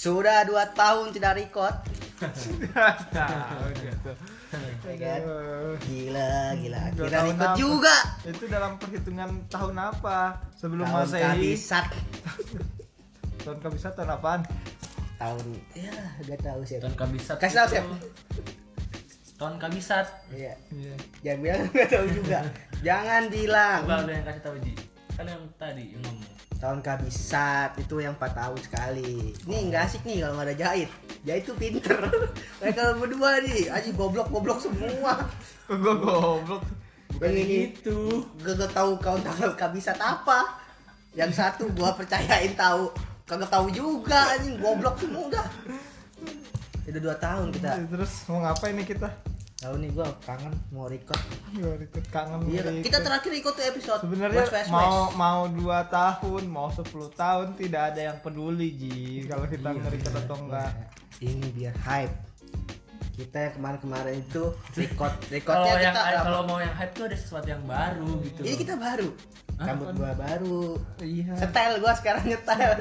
Sudah 0.00 0.48
dua 0.48 0.64
tahun 0.72 1.12
tidak 1.12 1.36
record. 1.36 1.76
Gitu. 3.76 4.10
Ya 4.80 4.94
kan? 4.96 5.20
Gila, 5.84 6.32
gila. 6.56 6.80
Kita 6.96 7.18
record 7.28 7.52
apa? 7.52 7.60
juga. 7.60 7.96
Itu 8.24 8.44
dalam 8.48 8.80
perhitungan 8.80 9.44
tahun 9.52 9.76
apa? 9.76 10.40
Sebelum 10.56 10.88
Tahun 10.88 11.04
Masehi. 11.04 11.20
kabisat. 11.20 11.86
Tahun 13.44 13.58
kabisat 13.60 13.92
tahun 13.92 14.16
apaan? 14.16 14.40
Tahun 15.20 15.44
ya 15.76 15.92
gak 16.24 16.40
tahu 16.48 16.60
sih. 16.64 16.80
Tahun 16.80 16.96
kabisat. 16.96 17.36
Kasih 17.36 17.56
tahu 17.60 17.68
Sep. 17.68 17.84
Tahun 19.36 19.54
kabisat. 19.60 20.06
Iya. 20.32 20.56
Iya. 20.72 20.94
Jangan 21.20 21.38
bilang 21.44 21.60
gak 21.76 21.88
tahu 21.92 22.06
juga. 22.08 22.38
Jangan 22.80 23.22
bilang. 23.28 23.80
Coba 23.84 24.00
lu 24.08 24.12
yang 24.16 24.24
kasih 24.24 24.42
tahu 24.48 24.56
Ji. 24.64 24.72
Kan 25.12 25.28
yang 25.28 25.44
tadi 25.60 25.92
yang 25.92 26.00
ngomong. 26.08 26.29
Tahun 26.60 26.84
kabisat 26.84 27.72
itu 27.80 28.04
yang 28.04 28.12
4 28.20 28.36
tahun 28.36 28.60
sekali. 28.60 29.32
Nih 29.48 29.72
nggak 29.72 29.82
asik 29.88 30.04
nih 30.04 30.20
kalau 30.20 30.36
nggak 30.36 30.48
ada 30.52 30.56
jahit. 30.60 30.90
Jahit 31.24 31.42
tuh 31.48 31.56
pinter. 31.56 31.96
Mereka 32.60 33.00
berdua 33.00 33.40
nih, 33.40 33.72
aja 33.72 33.88
goblok-goblok 33.96 34.60
semua. 34.60 35.24
Kok 35.64 35.76
gua 35.82 35.94
goblok. 35.96 36.62
Yang 37.20 37.36
ini 37.44 37.56
Itu. 37.72 38.24
gak 38.44 38.72
tahu 38.76 39.00
kau 39.00 39.16
tahun 39.16 39.56
kabisat 39.56 39.96
apa. 39.96 40.60
Yang 41.16 41.40
satu 41.40 41.64
gua 41.72 41.96
percayain 41.96 42.52
tahu, 42.52 42.92
kagak 43.24 43.48
tahu 43.48 43.66
juga 43.72 44.36
anjing 44.36 44.60
goblok 44.60 45.00
semua 45.00 45.32
udah. 45.32 45.46
Udah 46.84 47.00
dua 47.00 47.16
tahun 47.16 47.56
kita. 47.56 47.88
Terus 47.88 48.12
mau 48.28 48.44
ngapain 48.44 48.76
nih 48.76 48.84
kita? 48.84 49.08
Tahu 49.60 49.76
nih 49.76 49.92
gua 49.92 50.08
kangen 50.24 50.56
mau 50.72 50.88
record. 50.88 51.20
Gua 51.52 51.76
ikut 51.76 52.04
kangen. 52.08 52.48
Iya, 52.48 52.64
record. 52.64 52.80
kita 52.80 52.98
terakhir 53.04 53.30
record 53.36 53.54
tuh 53.60 53.66
episode 53.68 54.00
Sebenarnya 54.08 54.44
mau 54.72 55.12
mau 55.12 55.40
dua 55.52 55.84
tahun, 55.84 56.48
mau 56.48 56.72
10 56.72 56.88
tahun 57.12 57.46
tidak 57.60 57.82
ada 57.92 58.00
yang 58.08 58.18
peduli 58.24 58.72
Ji 58.72 59.28
kalau 59.28 59.44
kita 59.44 59.68
Iya, 59.68 59.84
nge-record 59.84 60.14
atau 60.24 60.36
enggak. 60.48 60.72
Ini 61.20 61.46
biar 61.52 61.76
hype. 61.76 62.16
Kita 63.20 63.36
yang 63.36 63.54
kemarin-kemarin 63.60 64.14
itu 64.24 64.44
record 64.80 65.12
Kalau 65.28 65.28
recordnya 65.28 65.72
yang 65.76 65.92
kita 65.92 66.00
lama. 66.08 66.24
kalau 66.24 66.40
mau 66.48 66.58
yang 66.64 66.72
hype 66.72 66.92
tuh 66.96 67.04
ada 67.04 67.16
sesuatu 67.20 67.48
yang 67.52 67.64
baru 67.68 68.10
gitu. 68.24 68.40
Ini 68.40 68.56
kita 68.56 68.74
baru. 68.80 69.08
Hah? 69.60 69.66
Rambut 69.68 69.88
gua 69.92 70.12
baru. 70.16 70.60
Iya. 71.04 71.36
Setel 71.36 71.72
gua 71.84 71.92
sekarang 72.00 72.24
nyetel. 72.24 72.80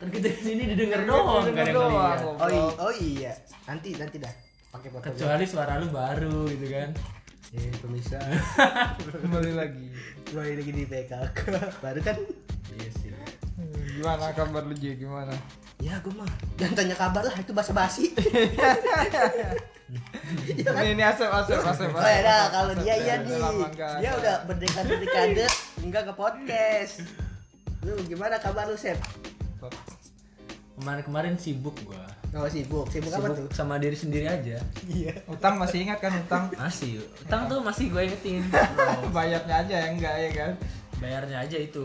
Kan 0.00 0.08
kita 0.16 0.32
di 0.32 0.40
sini 0.40 0.62
didengar 0.72 1.04
doang, 1.04 1.44
Didengar 1.44 1.60
kan 1.60 1.68
yang 1.68 1.76
doang. 1.76 2.18
Oh, 2.40 2.88
oh 2.88 2.92
iya. 2.96 3.36
Nanti 3.68 3.92
nanti 4.00 4.16
dah. 4.16 4.47
Pakai 4.78 4.94
gua. 4.94 5.00
Kecuali 5.02 5.42
suara 5.42 5.74
lu 5.82 5.90
baru 5.90 6.46
gitu 6.54 6.66
kan. 6.70 6.94
Eh, 7.50 7.74
pemirsa. 7.82 8.22
Kembali 9.26 9.52
lagi. 9.58 9.90
Ini 10.30 10.54
lagi 10.54 10.70
di 10.70 10.84
PKK. 10.86 11.40
Baru 11.82 12.00
kan? 12.04 12.16
Iya 12.78 12.90
sih. 13.02 13.10
Hmm, 13.58 13.74
Gimana 13.98 14.30
kabar 14.38 14.62
lu 14.62 14.74
Ji? 14.78 14.94
Gimana? 14.94 15.34
Ya, 15.82 15.98
gua 15.98 16.22
mah. 16.22 16.30
Jangan 16.62 16.74
tanya 16.78 16.94
kabar 16.94 17.26
lah, 17.26 17.34
itu 17.34 17.50
basa-basi. 17.50 18.14
Ini 20.44 20.68
ini 20.92 21.00
Asep 21.00 21.32
Asep 21.32 21.64
Asep. 21.64 21.88
Oh 21.88 21.96
ya 22.04 22.20
Asep, 22.20 22.52
kalau 22.52 22.72
Asep, 22.76 22.84
dia 22.84 22.92
ya, 22.92 22.96
iya 23.00 23.14
udah 23.24 23.50
nih. 23.56 23.68
Dia 24.04 24.10
udah 24.20 24.34
berdekade-dekade 24.44 25.46
enggak 25.80 26.02
ke 26.04 26.12
podcast. 26.12 26.94
Lu 27.88 27.96
gimana 28.04 28.36
kabar 28.36 28.68
lu, 28.68 28.76
Sep? 28.76 29.00
Kemarin-kemarin 30.78 31.34
sibuk 31.34 31.74
gua. 31.82 32.06
Oh, 32.38 32.46
sibuk. 32.46 32.86
Sibuk 32.92 33.10
apa 33.10 33.34
tuh? 33.34 33.36
Sibuk 33.44 33.52
sama 33.56 33.74
diri 33.82 33.98
sendiri 33.98 34.30
aja. 34.30 34.62
Iya. 34.86 35.12
Utang 35.26 35.58
masih 35.58 35.82
ingat 35.82 35.98
kan 35.98 36.12
utang? 36.14 36.52
Masih. 36.54 37.02
Utang 37.26 37.50
tuh 37.50 37.58
masih 37.58 37.90
gue 37.90 38.02
ingetin. 38.06 38.44
Bayarnya 39.16 39.64
aja 39.66 39.74
ya 39.74 39.86
enggak 39.90 40.14
ya 40.14 40.30
kan? 40.36 40.52
Bayarnya 41.02 41.36
aja 41.42 41.56
itu. 41.58 41.84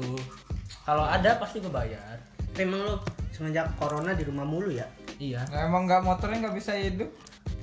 Kalau 0.83 1.07
ada 1.07 1.39
pasti 1.39 1.63
gue 1.63 1.71
bayar. 1.71 2.19
Emang 2.59 2.85
lu 2.85 2.95
semenjak 3.33 3.71
corona 3.79 4.13
di 4.13 4.27
rumah 4.27 4.45
mulu 4.45 4.69
ya? 4.69 4.85
Iya. 5.17 5.41
Nah, 5.49 5.71
emang 5.71 5.87
nggak 5.89 6.03
motornya 6.05 6.49
nggak 6.49 6.57
bisa 6.59 6.75
hidup? 6.75 7.09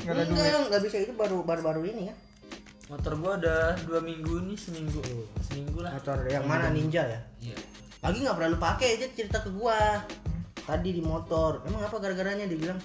Nggak 0.02 0.14
ada 0.16 0.22
Enggak, 0.24 0.46
duit. 0.50 0.66
enggak 0.66 0.82
bisa 0.88 0.96
itu 1.04 1.12
baru 1.14 1.44
baru 1.44 1.60
baru 1.62 1.80
ini 1.84 2.10
ya. 2.10 2.14
Motor 2.90 3.12
gua 3.22 3.32
udah 3.38 3.78
dua 3.86 4.00
minggu 4.02 4.40
nih 4.50 4.58
seminggu. 4.58 5.04
Seminggu 5.46 5.78
lah. 5.84 5.94
Motor 5.94 6.26
yang 6.26 6.42
mana 6.48 6.72
Ninja 6.74 7.06
ya? 7.06 7.20
Iya. 7.38 7.56
Lagi 8.00 8.18
nggak 8.24 8.34
pernah 8.34 8.50
lu 8.50 8.58
pakai 8.58 8.88
dia 8.98 9.08
cerita 9.14 9.38
ke 9.44 9.50
gua. 9.52 9.78
Tadi 10.66 10.90
di 10.94 11.02
motor. 11.02 11.64
Emang 11.66 11.82
apa 11.84 11.96
gara-garanya 11.98 12.44
dia 12.46 12.58
bilang? 12.58 12.80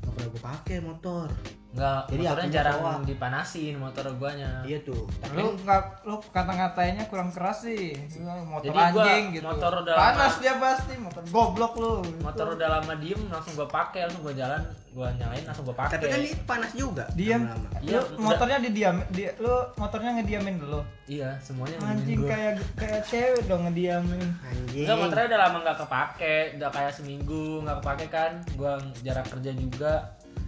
Nggak 0.00 0.12
pernah 0.14 0.28
gua 0.30 0.42
pakai 0.54 0.78
motor. 0.82 1.28
Enggak, 1.70 2.02
Jadi 2.10 2.22
motornya 2.26 2.50
jarang 2.50 2.78
doang. 2.82 3.00
dipanasin 3.06 3.74
motor 3.78 4.04
guanya. 4.18 4.50
Iya 4.66 4.82
tuh. 4.82 5.06
Tapi 5.22 5.38
Lu 5.38 5.54
nggak 5.54 5.82
lu 6.02 6.18
kata-katanya 6.34 7.06
kurang 7.06 7.30
keras 7.30 7.62
sih. 7.62 7.94
Motor 8.20 8.66
Jadi 8.66 8.78
gua 8.90 9.02
anjing 9.06 9.24
gitu. 9.38 9.44
motor 9.46 9.72
udah 9.86 9.94
Panas 9.94 10.34
lama. 10.34 10.42
dia 10.42 10.54
pasti, 10.58 10.92
motor 10.98 11.22
goblok 11.30 11.72
lu. 11.78 11.94
Motor 12.18 12.58
udah 12.58 12.68
lama 12.74 12.94
diem 12.98 13.22
langsung 13.30 13.54
gua 13.54 13.70
pakai, 13.70 14.10
langsung 14.10 14.26
gua 14.26 14.34
jalan, 14.34 14.58
gua 14.90 15.14
nyalain 15.14 15.44
langsung 15.46 15.62
gua 15.62 15.76
pakai. 15.78 15.94
tapi 15.94 16.06
kan 16.10 16.18
ini 16.18 16.32
panas 16.42 16.70
juga. 16.74 17.04
Diam. 17.14 17.42
Iya, 17.80 18.00
motornya 18.18 18.58
didiam, 18.58 18.96
di, 19.08 19.22
lu 19.38 19.54
motornya 19.78 20.10
ngediamin 20.18 20.56
dulu. 20.58 20.82
Iya, 21.06 21.38
semuanya 21.38 21.78
Anjing 21.80 22.26
gua. 22.26 22.34
kayak 22.34 22.52
kayak 22.74 23.02
cewek 23.06 23.42
dong 23.46 23.62
ngediamin. 23.70 24.18
Anjing. 24.42 24.84
Enggak, 24.90 24.96
motornya 24.98 25.26
udah 25.30 25.40
lama 25.40 25.56
nggak 25.62 25.78
kepake, 25.86 26.36
udah 26.58 26.70
kayak 26.74 26.92
seminggu 26.92 27.62
nggak 27.62 27.78
kepake 27.78 28.06
kan. 28.10 28.32
Gua 28.58 28.74
jarak 29.06 29.30
kerja 29.30 29.54
juga, 29.54 29.94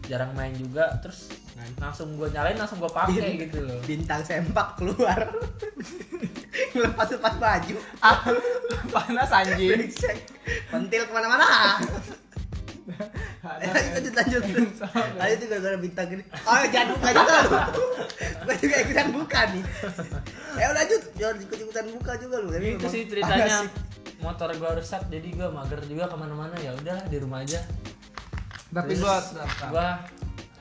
jarang 0.07 0.33
main 0.35 0.55
juga, 0.57 0.99
terus 0.99 1.31
langsung 1.79 2.19
gua 2.19 2.29
nyalain 2.33 2.59
langsung 2.59 2.83
gua 2.83 2.91
pakai 2.91 3.47
gitu 3.47 3.63
loh. 3.63 3.79
Bintang 3.87 4.23
sempak 4.27 4.75
keluar. 4.77 5.31
Lepas-lepas 6.83 7.35
baju. 7.39 7.77
Ah, 8.03 8.19
panas 8.91 9.31
anjing. 9.31 9.89
Pentil 10.69 11.03
ke 11.07 11.13
mana-mana. 11.13 11.79
lanjut 13.95 14.15
lanjut. 14.15 14.43
Lanjut 15.19 15.39
juga 15.39 15.57
gara 15.63 15.77
bintang 15.79 16.07
gini 16.11 16.23
oh 16.35 16.63
jangan 16.71 16.95
buka 16.99 17.11
juga 17.15 17.35
lu 17.47 17.59
gue 18.43 18.55
juga 18.59 18.77
ikutan 18.83 19.09
buka 19.15 19.41
nih. 19.55 19.65
Ya 20.59 20.65
udah 20.71 20.79
lanjut. 20.83 21.03
Jangan 21.15 21.37
ikut 21.47 21.59
ikutan 21.63 21.87
buka 21.95 22.13
juga 22.19 22.37
lu. 22.43 22.49
Itu 22.59 22.87
sih 22.91 23.03
ceritanya. 23.07 23.67
motor 24.23 24.55
gua 24.55 24.79
rusak 24.79 25.11
jadi 25.11 25.35
gua 25.35 25.51
mager 25.51 25.83
juga 25.87 26.07
ke 26.07 26.17
mana-mana. 26.19 26.55
Ya 26.63 26.75
udahlah 26.75 27.07
di 27.11 27.19
rumah 27.19 27.43
aja 27.43 27.59
Tapi 28.73 28.89
Terus 28.91 29.05
gua 29.05 29.17
gua 29.69 29.89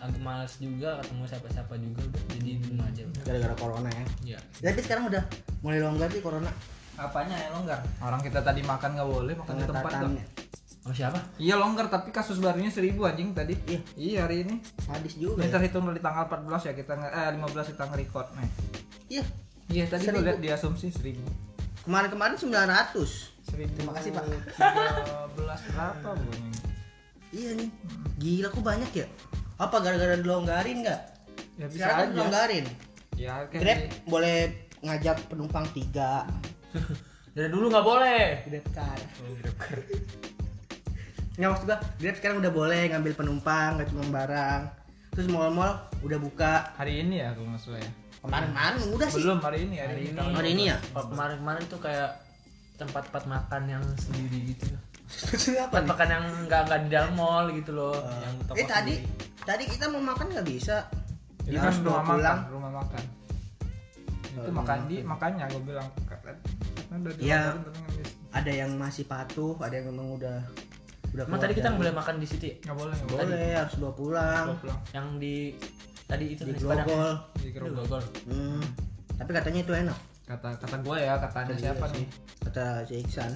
agak 0.02 0.18
males 0.20 0.54
juga 0.58 0.98
ketemu 1.00 1.24
siapa-siapa 1.24 1.74
juga 1.78 2.02
udah 2.02 2.22
jadi 2.28 2.50
di 2.52 2.66
rumah 2.68 2.90
aja 2.90 3.04
gara-gara 3.22 3.54
corona 3.56 3.90
ya 3.94 4.06
ya 4.34 4.40
tapi 4.66 4.82
sekarang 4.82 5.06
udah 5.08 5.24
mulai 5.62 5.78
longgar 5.78 6.10
sih 6.10 6.20
corona 6.20 6.50
apanya 6.98 7.38
ya 7.38 7.54
longgar 7.54 7.80
orang 8.02 8.18
kita 8.20 8.42
tadi 8.42 8.66
makan 8.66 8.98
nggak 8.98 9.06
boleh 9.08 9.34
makan 9.38 9.54
di 9.56 9.64
tempat 9.64 9.92
dong. 10.02 10.18
oh 10.82 10.90
siapa 10.90 11.22
Iya 11.38 11.54
longgar 11.56 11.86
tapi 11.88 12.10
kasus 12.10 12.42
barunya 12.42 12.74
seribu 12.74 13.06
anjing 13.06 13.30
tadi. 13.32 13.54
Iya. 13.70 13.80
Iya 13.94 14.20
hari 14.26 14.42
ini. 14.42 14.58
hadis 14.90 15.14
juga 15.16 15.46
Ini 15.46 15.48
ya? 15.48 15.54
terhitung 15.54 15.86
dari 15.86 16.02
tanggal 16.02 16.26
14 16.26 16.50
ya 16.66 16.74
kita 16.74 16.94
eh 16.98 17.30
15 17.38 17.72
kita 17.72 17.84
nge-record 17.86 18.28
nih. 18.34 18.50
iya 19.08 19.24
Iya 19.70 19.84
tadi 19.86 20.04
Seribu. 20.04 20.18
gue 20.18 20.26
lihat 20.26 20.40
di 20.42 20.50
asumsi 20.50 20.90
1000. 20.90 21.22
kemarin-kemarin 21.86 22.36
900 22.36 22.98
1000. 23.54 23.78
Terima 23.78 23.94
kasih, 23.94 24.10
Pak. 24.12 24.24
13 24.26 24.58
berapa 25.70 26.10
pokoknya. 26.12 26.52
Iya 27.32 27.50
nih 27.56 27.70
gila 28.18 28.48
kok 28.48 28.64
banyak 28.64 28.92
ya 28.94 29.08
apa 29.56 29.76
gara-gara 29.80 30.16
dilonggarin 30.16 30.84
nggak 30.84 31.02
Ya 31.60 31.68
bisa 31.68 31.78
sekarang 31.84 31.96
kan 31.96 32.06
aja. 32.06 32.14
dilonggarin 32.16 32.66
Ya 33.14 33.34
kayak 33.46 33.62
grab 33.62 33.80
boleh 34.08 34.38
ngajak 34.82 35.18
penumpang 35.30 35.66
tiga 35.72 36.26
dari 37.36 37.48
dulu 37.48 37.70
nggak 37.70 37.86
boleh 37.86 38.24
Grab 38.50 38.68
car. 38.74 39.00
Nggak 41.38 41.50
maksud 41.54 41.66
gua, 41.66 41.78
Grab 41.96 42.16
sekarang 42.20 42.38
udah 42.44 42.52
boleh 42.52 42.82
ngambil 42.92 43.14
penumpang, 43.16 43.80
nggak 43.80 43.88
cuma 43.94 44.04
barang. 44.10 44.62
Terus 45.16 45.28
mall-mall 45.32 45.80
udah 46.02 46.18
buka. 46.20 46.76
hari 46.76 47.04
ini 47.04 47.24
ya 47.24 47.32
kalau 47.32 47.52
nggak 47.56 47.62
salah 47.62 47.80
ya. 47.80 47.92
Kemarin-kemarin 48.22 48.80
udah 48.92 49.08
sih. 49.08 49.16
Belum 49.22 49.40
hari 49.40 49.60
ini 49.64 49.76
hari, 49.80 49.92
hari 49.92 50.02
ini 50.02 50.18
ini. 50.18 50.36
Hari 50.36 50.50
ini 50.52 50.64
ya? 50.72 50.78
Kemarin-kemarin 50.92 51.64
tuh 51.72 51.80
kayak 51.80 52.10
tempat-tempat 52.76 53.24
makan 53.30 53.62
yang 53.70 53.84
sendiri 53.96 54.38
gitu 54.56 54.66
Maksudnya 55.12 55.64
apa 55.66 55.78
makan 55.82 56.08
yang 56.10 56.26
nggak 56.44 56.62
nggak 56.66 56.80
di 56.82 56.90
dalam 56.90 57.12
mall 57.14 57.46
gitu 57.50 57.72
loh 57.72 57.96
yang 58.18 58.36
toko 58.44 58.56
Eh 58.56 58.66
tadi, 58.66 58.94
sendiri. 58.96 59.44
tadi 59.44 59.64
kita 59.68 59.86
mau 59.88 60.02
makan 60.02 60.26
nggak 60.30 60.48
bisa. 60.48 60.78
Itu 61.42 61.56
Harus 61.56 61.78
kan 61.78 61.84
bawa 61.84 61.92
rumah 61.94 62.06
pulang. 62.08 62.38
makan, 62.38 62.52
rumah 62.52 62.72
makan. 62.78 63.04
Itu 64.32 64.52
makan 64.52 64.78
di 64.86 64.98
makanya 65.02 65.46
gue 65.48 65.62
bilang 65.62 65.88
udah 66.90 67.12
Iya. 67.18 67.42
nggak 67.54 67.94
bisa. 67.94 68.14
Ada 68.32 68.52
yang 68.58 68.72
masih 68.74 69.04
patuh, 69.04 69.60
ada 69.60 69.74
yang 69.74 69.88
memang 69.88 70.16
udah 70.16 70.38
udah 71.12 71.24
Emang 71.26 71.40
tadi 71.40 71.54
kita 71.54 71.68
nggak 71.68 71.82
boleh 71.82 71.94
makan 71.94 72.16
di 72.16 72.26
situ 72.26 72.44
ya? 72.46 72.56
Nggak 72.62 72.78
boleh, 72.78 72.94
nggak 72.94 73.10
boleh. 73.10 73.24
boleh 73.28 73.52
harus 73.54 73.76
bawa 73.76 73.94
pulang 73.94 74.46
Gua 74.48 74.60
pulang 74.62 74.80
yang 74.92 75.08
di 75.18 75.36
tadi 76.02 76.26
itu 76.30 76.42
di 76.42 76.52
nasi 76.54 76.64
padang. 76.64 76.88
grogol. 76.88 77.12
di 77.36 77.50
grogol 77.52 78.04
Hmm. 78.26 78.64
Tapi 79.14 79.32
katanya 79.32 79.60
itu 79.62 79.74
enak. 79.76 79.98
Kata 80.24 80.50
kata 80.56 80.76
gue 80.80 80.98
ya, 80.98 81.14
kata 81.18 81.38
Iya 81.46 81.56
siapa 81.60 81.86
sih. 81.86 81.96
nih? 81.98 82.08
Kata 82.42 82.64
si 82.82 82.94
Iksan. 82.98 83.32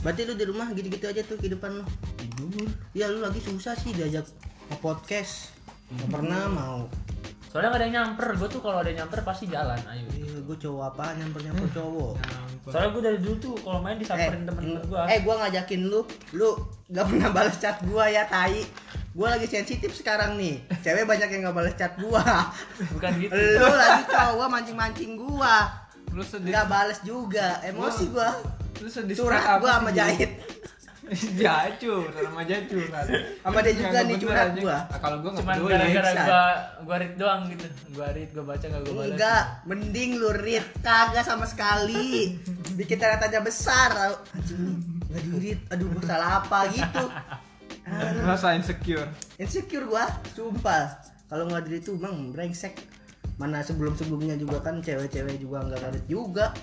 Berarti 0.00 0.20
lu 0.24 0.34
di 0.34 0.44
rumah 0.44 0.68
gitu-gitu 0.70 1.04
aja 1.04 1.20
tuh 1.22 1.36
kehidupan 1.36 1.70
lu. 1.76 1.84
tidur 2.16 2.68
Ya 2.92 3.06
lu 3.06 3.20
lagi 3.20 3.38
susah 3.38 3.76
sih 3.76 3.92
diajak 3.92 4.24
ke 4.66 4.76
podcast. 4.78 5.52
Nggak 5.90 6.08
pernah 6.10 6.42
mau. 6.48 6.78
Soalnya 7.50 7.68
nggak 7.68 7.80
ada 7.82 7.84
yang 7.84 7.94
nyamper, 7.98 8.28
gue 8.38 8.48
tuh 8.48 8.60
kalau 8.62 8.78
ada 8.78 8.88
yang 8.88 9.02
nyamper 9.02 9.26
pasti 9.26 9.44
jalan, 9.44 9.74
ayo. 9.90 10.06
gue 10.40 10.56
cowok 10.56 10.82
apa 10.88 11.14
nyamper 11.14 11.40
nyamper 11.42 11.66
cowok 11.72 12.14
Nyampur. 12.16 12.70
Soalnya 12.70 12.90
gue 12.90 13.02
dari 13.02 13.18
dulu 13.18 13.34
tuh 13.36 13.54
kalau 13.58 13.78
main 13.80 13.98
disamperin 13.98 14.42
temen-temen 14.42 14.82
gue. 14.86 15.02
eh 15.06 15.18
gue 15.18 15.34
ngajakin 15.34 15.80
lu 15.84 16.00
lu 16.32 16.50
gak 16.86 17.06
pernah 17.06 17.28
balas 17.30 17.56
chat 17.58 17.76
gue 17.82 18.04
ya 18.06 18.22
tai 18.26 18.62
gue 19.10 19.26
lagi 19.26 19.46
sensitif 19.46 19.90
sekarang 19.92 20.38
nih 20.38 20.62
cewek 20.78 21.02
banyak 21.02 21.26
yang 21.28 21.50
gak 21.50 21.56
balas 21.56 21.74
chat 21.74 21.92
gue 21.98 22.22
Bukan 22.94 23.10
gitu. 23.18 23.34
lu 23.34 23.66
lagi 23.68 24.02
cowok 24.06 24.46
mancing 24.46 24.78
mancing 24.78 25.12
gue 25.14 25.54
lu 26.10 26.22
sedih 26.22 26.50
nggak 26.50 26.66
balas 26.66 26.98
juga 27.02 27.58
emosi 27.62 28.10
gue 28.10 28.30
lu 28.80 28.88
sedih 28.88 29.14
curhat 29.14 29.60
gue 29.60 29.70
sama 29.78 29.90
jahit 29.92 30.32
Jacu, 31.10 32.06
sama 32.06 32.46
Jacu 32.46 32.86
kan. 32.86 33.02
Sama 33.42 33.58
dia 33.66 33.74
juga 33.74 33.98
nih 34.06 34.14
curhat 34.14 34.54
gua. 34.54 34.78
Nah, 34.86 34.98
kalau 35.02 35.16
gua 35.18 35.30
enggak 35.34 35.42
Cuman 35.42 35.56
peduli. 35.58 35.72
gara-gara 35.74 36.10
gue 36.14 36.44
gue 36.86 36.96
read 37.02 37.14
doang 37.18 37.40
gitu. 37.50 37.66
Gue 37.90 38.08
read, 38.14 38.30
gue 38.30 38.44
baca 38.46 38.62
nggak 38.62 38.82
gue 38.86 38.94
balas. 38.94 39.08
enggak 39.10 39.42
mending 39.66 40.10
lu 40.22 40.30
read 40.38 40.66
kagak 40.86 41.26
sama 41.26 41.50
sekali 41.50 42.38
bikin 42.78 43.02
tanda 43.02 43.18
tanya 43.18 43.42
besar 43.42 43.90
anjing 44.30 44.78
nggak 45.10 45.22
di 45.26 45.30
read 45.42 45.60
aduh 45.68 45.86
gua 45.90 46.02
salah 46.06 46.30
apa 46.46 46.58
gitu 46.70 47.04
Rasa 48.30 48.54
insecure. 48.54 49.10
insecure 49.36 49.86
gua 49.90 50.06
sumpah 50.38 50.94
kalau 51.26 51.50
nggak 51.50 51.66
di 51.66 51.82
itu 51.82 51.98
emang 51.98 52.30
brengsek 52.30 52.78
mana 53.34 53.66
sebelum 53.66 53.98
sebelumnya 53.98 54.38
juga 54.38 54.62
kan 54.62 54.78
cewek-cewek 54.78 55.42
juga 55.42 55.66
nggak 55.66 55.80
ada 55.90 56.00
juga 56.06 56.54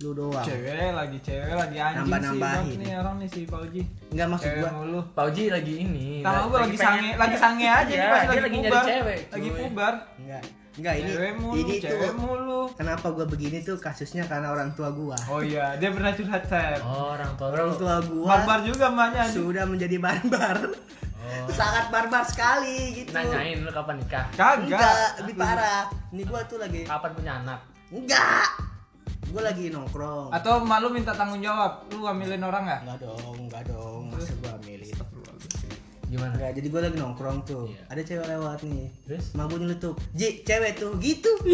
lu 0.00 0.16
doang 0.16 0.40
Cewek 0.40 0.90
lagi 0.90 1.18
cewek 1.20 1.52
lagi 1.52 1.76
anjing 1.76 2.00
Nambah-nambahin. 2.02 2.64
sih. 2.64 2.72
Bang, 2.72 2.80
nih 2.80 2.92
orang 2.96 3.14
nih 3.16 3.28
si 3.28 3.40
Pauji. 3.44 3.82
nggak 4.10 4.26
maksud 4.26 4.46
Cewek 4.46 4.58
gua 4.58 4.70
mulu. 4.74 5.00
Pauji 5.12 5.42
lagi 5.46 5.74
ini. 5.78 6.08
Tahu 6.20 6.44
gua 6.46 6.58
lagi 6.58 6.72
pengen- 6.74 6.80
sange, 6.96 7.10
lagi 7.14 7.36
sange 7.36 7.66
aja 7.78 7.92
nih 7.92 8.08
pasti 8.08 8.24
dia 8.24 8.30
lagi 8.30 8.40
lagi 8.40 8.56
nyari 8.56 8.64
pubar. 8.66 8.84
cewek, 8.86 9.18
Lagi 9.28 9.48
pubar. 9.52 9.94
nggak 10.18 10.42
nggak 10.72 10.94
ini 10.96 11.10
Cewek 11.10 11.32
mulu, 11.36 11.54
ini 11.58 11.74
cewek 11.78 12.00
tuh 12.00 12.14
mulu. 12.16 12.60
kenapa 12.72 13.06
gua 13.10 13.26
begini 13.26 13.58
tuh 13.60 13.76
kasusnya 13.76 14.24
karena 14.24 14.48
orang 14.48 14.72
tua 14.72 14.88
gua 14.90 15.18
Oh 15.26 15.42
iya, 15.42 15.76
dia 15.76 15.90
pernah 15.90 16.10
curhat 16.10 16.42
Sep. 16.44 16.80
Oh, 16.80 17.12
orang 17.12 17.32
tua 17.36 17.46
orang 17.50 17.70
tua 17.76 17.94
gua 18.02 18.26
Barbar 18.30 18.58
juga 18.62 18.84
emaknya 18.88 19.20
anjing. 19.22 19.36
sudah 19.36 19.64
menjadi 19.64 19.96
barbar 19.96 20.56
Oh. 21.20 21.52
sangat 21.52 21.92
barbar 21.92 22.24
sekali 22.24 22.96
gitu 22.96 23.12
Nanyain 23.12 23.60
lu 23.60 23.70
kapan 23.70 24.00
nikah? 24.00 24.24
Kagak. 24.32 24.64
enggak 24.64 25.08
lebih 25.20 25.34
parah 25.36 25.84
ini 26.08 26.22
gua 26.24 26.40
tuh 26.42 26.56
lagi 26.56 26.82
Kapan 26.82 27.10
punya 27.12 27.32
anak? 27.36 27.60
enggak 27.90 28.48
gua 29.30 29.42
lagi 29.44 29.64
nongkrong 29.68 30.28
Atau 30.30 30.60
malu 30.60 30.88
minta 30.88 31.10
tanggung 31.10 31.38
jawab. 31.38 31.86
Lu 31.88 32.02
ngambilin 32.02 32.40
orang 32.40 32.62
enggak? 32.64 32.80
enggak 32.84 32.98
dong 33.00 33.36
enggak 33.40 33.62
dong 33.66 34.02
masa 34.08 34.32
gua 34.36 34.54
milih 34.60 34.90
Gimana? 36.06 36.32
enggak 36.34 36.52
jadi 36.58 36.66
gua 36.68 36.80
lagi 36.82 36.96
nongkrong 36.96 37.38
tuh 37.44 37.64
Iya. 37.66 37.82
ada 37.86 38.02
cewek 38.02 38.26
lewat 38.28 38.58
nih 38.64 38.86
Terus? 39.06 39.24
Mak 39.32 39.44
gue 39.46 39.58
nyeletuk, 39.58 39.94
Ji, 40.10 40.28
cewek 40.42 40.72
tuh 40.76 40.92
gitu. 40.98 41.30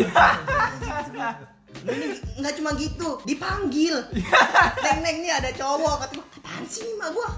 Ini 1.76 2.08
nggak 2.40 2.55
cuma 2.56 2.73
gitu, 2.75 3.20
dipanggil. 3.23 4.00
Neng 4.84 4.99
neng 5.05 5.17
nih 5.20 5.29
ada 5.31 5.52
cowok, 5.52 5.94
kata 6.02 6.14
apaan 6.40 6.64
sih 6.64 6.88
mak? 6.96 7.12
Kata 7.12 7.14
gua, 7.14 7.29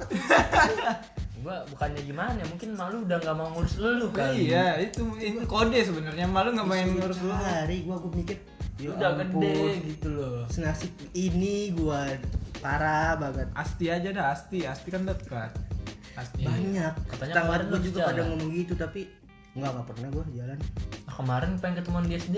Gua 1.38 1.56
bukannya 1.67 2.02
gimana 2.02 2.34
ya, 2.34 2.46
mungkin 2.46 2.70
malu 2.75 3.02
udah 3.02 3.19
nggak 3.19 3.34
mau 3.34 3.50
ngurus 3.50 3.79
lu 3.79 4.06
kali. 4.11 4.46
Iya, 4.46 4.79
itu 4.79 5.02
itu 5.19 5.43
kode 5.43 5.79
sebenarnya. 5.81 6.26
Malu 6.26 6.55
nggak 6.55 6.67
main 6.67 6.87
ngurus 6.94 7.19
lu. 7.19 7.31
Hari 7.31 7.82
gua 7.82 7.99
gua 7.99 8.11
mikir, 8.14 8.38
ya 8.79 8.89
Udah 8.95 9.11
ampun, 9.19 9.43
gede 9.43 9.59
gitu 9.91 10.09
loh. 10.15 10.47
Senasib 10.47 10.95
ini 11.13 11.75
gua 11.75 12.15
parah 12.63 13.19
banget. 13.19 13.51
Asti 13.59 13.91
aja 13.91 14.09
dah, 14.15 14.27
Asti. 14.33 14.63
Asti 14.63 14.89
kan 14.95 15.03
dekat. 15.03 15.51
Asti. 16.15 16.47
Banyak. 16.47 16.95
Katanya 17.11 17.35
kemarin 17.43 17.67
gua 17.67 17.81
juga 17.83 17.99
jalan. 18.03 18.09
pada 18.15 18.23
ngomong 18.31 18.51
gitu 18.55 18.75
tapi 18.79 19.03
Enggak, 19.57 19.71
enggak 19.75 19.87
pernah 19.91 20.09
gua 20.15 20.25
jalan. 20.31 20.59
Ah, 21.11 21.15
kemarin 21.19 21.51
pengen 21.59 21.75
ketemuan 21.83 22.07
di 22.07 22.15
SD. 22.15 22.37